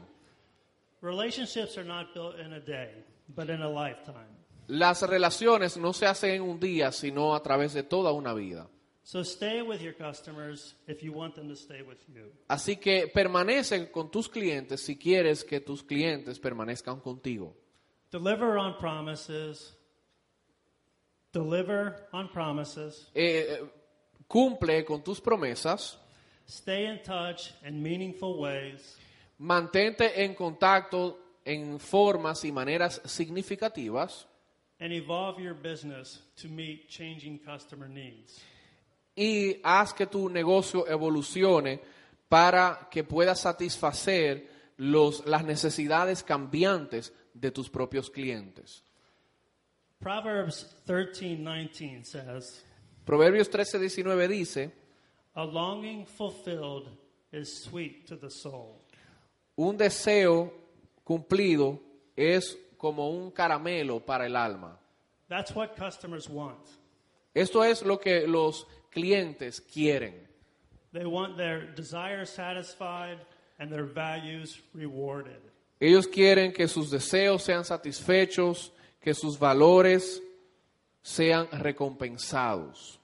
Relationships 1.00 1.76
are 1.78 1.86
not 1.86 2.12
built 2.14 2.38
in 2.40 2.52
a 2.54 2.60
day, 2.60 2.90
but 3.34 3.48
in 3.48 3.62
a 3.62 3.68
lifetime. 3.68 4.26
Las 4.68 5.02
relaciones 5.02 5.76
no 5.76 5.92
se 5.92 6.06
hacen 6.06 6.30
en 6.30 6.42
un 6.42 6.60
día, 6.60 6.92
sino 6.92 7.34
a 7.34 7.42
través 7.42 7.72
de 7.72 7.82
toda 7.82 8.12
una 8.12 8.34
vida. 8.34 8.68
So 9.02 9.20
stay 9.20 9.62
with 9.62 9.80
your 9.80 9.94
customers 9.94 10.74
if 10.86 11.02
you 11.02 11.12
want 11.12 11.34
them 11.34 11.48
to 11.48 11.56
stay 11.56 11.80
with 11.80 11.96
you. 12.14 12.30
Así 12.48 12.76
que 12.76 13.08
permanece 13.08 13.90
con 13.90 14.10
tus 14.10 14.28
clientes 14.28 14.82
si 14.82 14.98
quieres 14.98 15.44
que 15.44 15.60
tus 15.60 15.82
clientes 15.82 16.38
permanezcan 16.38 17.00
contigo. 17.00 17.56
Deliver 18.10 18.56
on 18.58 18.74
promises. 18.78 19.72
Deliver 21.32 21.94
on 22.12 22.28
promises. 22.28 23.06
Eh, 23.14 23.58
cumple 24.28 24.84
con 24.84 25.02
tus 25.02 25.20
promesas, 25.20 25.96
Stay 26.46 26.86
in 26.86 26.98
touch 27.04 27.52
in 27.66 27.82
meaningful 27.82 28.38
ways. 28.40 28.96
mantente 29.38 30.24
en 30.24 30.34
contacto 30.34 31.18
en 31.44 31.78
formas 31.78 32.42
y 32.44 32.50
maneras 32.52 33.00
significativas 33.04 34.26
and 34.80 34.92
evolve 34.92 35.38
your 35.40 35.54
business 35.54 36.22
to 36.36 36.48
meet 36.48 36.88
changing 36.88 37.38
customer 37.38 37.88
needs. 37.88 38.40
y 39.16 39.60
haz 39.62 39.92
que 39.92 40.06
tu 40.06 40.28
negocio 40.30 40.86
evolucione 40.88 41.80
para 42.30 42.88
que 42.90 43.04
pueda 43.04 43.34
satisfacer 43.34 44.48
los, 44.78 45.26
las 45.26 45.44
necesidades 45.44 46.22
cambiantes 46.22 47.12
de 47.38 47.50
tus 47.50 47.68
propios 47.68 48.10
clientes. 48.10 48.82
Proverbs 50.00 50.66
13:19 50.86 52.04
says, 52.04 52.64
Proverbios 53.04 53.48
13:19 53.50 54.28
dice, 54.28 54.72
"A 55.34 55.44
longing 55.44 56.06
fulfilled 56.06 56.88
is 57.32 57.62
sweet 57.62 58.06
to 58.06 58.16
the 58.16 58.30
soul." 58.30 58.84
un 59.58 59.76
deseo 59.76 60.52
cumplido 61.04 61.80
es 62.14 62.56
como 62.76 63.10
un 63.10 63.30
caramelo 63.32 63.98
para 63.98 64.26
el 64.26 64.36
alma. 64.36 64.78
That's 65.28 65.54
what 65.54 65.74
customers 65.76 66.28
want. 66.28 66.64
Esto 67.34 67.64
es 67.64 67.82
lo 67.82 67.98
que 67.98 68.26
los 68.26 68.66
clientes 68.90 69.60
quieren. 69.60 70.26
They 70.92 71.04
want 71.04 71.36
their 71.36 71.74
desires 71.74 72.30
satisfied 72.30 73.18
and 73.58 73.70
their 73.70 73.84
values 73.84 74.62
rewarded. 74.72 75.47
Ellos 75.80 76.06
quieren 76.06 76.52
que 76.52 76.66
sus 76.66 76.90
deseos 76.90 77.42
sean 77.42 77.64
satisfechos, 77.64 78.72
que 79.00 79.14
sus 79.14 79.38
valores 79.38 80.20
sean 81.02 81.48
recompensados. 81.52 82.98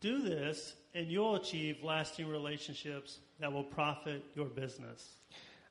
Do 0.00 0.22
this 0.22 0.76
and 0.94 1.08
you'll 1.08 1.36
achieve 1.36 1.84
lasting 1.84 2.28
relationships 2.28 3.20
that 3.38 3.52
will 3.52 3.64
profit 3.64 4.22
your 4.34 4.48
business. 4.48 5.18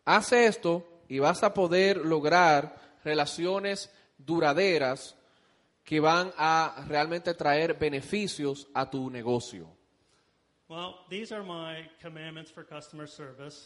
Haz 0.06 0.32
esto 0.32 0.86
y 1.10 1.20
vas 1.20 1.44
a 1.44 1.54
poder 1.54 1.98
lograr 1.98 2.76
relaciones 3.04 3.90
duraderas 4.18 5.16
que 5.84 6.00
van 6.00 6.32
a 6.38 6.86
realmente 6.88 7.34
traer 7.34 7.78
beneficios 7.78 8.68
a 8.74 8.90
tu 8.90 9.10
negocio. 9.10 9.75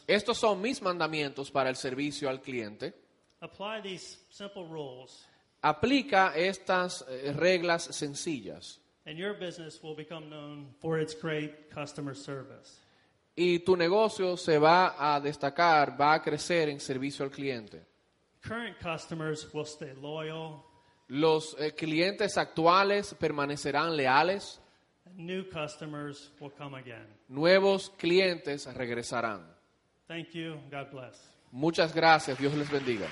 Estos 0.07 0.37
son 0.37 0.61
mis 0.61 0.81
mandamientos 0.81 1.51
para 1.51 1.69
el 1.69 1.75
servicio 1.75 2.29
al 2.29 2.41
cliente. 2.41 2.93
Apply 3.41 3.81
these 3.81 4.17
simple 4.29 4.65
rules 4.65 5.25
Aplica 5.61 6.33
estas 6.35 7.05
eh, 7.09 7.33
reglas 7.33 7.83
sencillas 7.83 8.79
and 9.05 9.17
your 9.17 9.33
business 9.33 9.81
will 9.81 9.95
become 9.95 10.29
known 10.29 10.73
for 10.79 10.99
its 10.99 11.13
great 11.13 11.69
customer 11.73 12.15
service. 12.15 12.79
y 13.35 13.59
tu 13.59 13.75
negocio 13.75 14.35
se 14.37 14.57
va 14.57 14.95
a 14.97 15.19
destacar, 15.19 15.99
va 15.99 16.15
a 16.15 16.21
crecer 16.21 16.69
en 16.69 16.79
servicio 16.79 17.23
al 17.25 17.31
cliente. 17.31 17.85
Current 18.41 18.77
customers 18.81 19.47
will 19.53 19.65
stay 19.65 19.93
loyal, 20.01 20.63
Los 21.07 21.55
eh, 21.59 21.73
clientes 21.73 22.37
actuales 22.37 23.15
permanecerán 23.15 23.97
leales, 23.97 24.58
new 25.19 25.43
customers 25.43 26.31
will 26.39 26.51
come 26.57 26.75
again. 26.75 27.05
nuevos 27.27 27.91
clientes 27.99 28.65
regresarán. 28.73 29.45
Thank 30.07 30.33
you. 30.33 30.55
God 30.71 30.89
bless. 30.91 31.15
Muchas 31.51 31.93
gracias, 31.93 32.37
Dios 32.39 32.53
les 32.55 32.69
bendiga. 32.69 33.05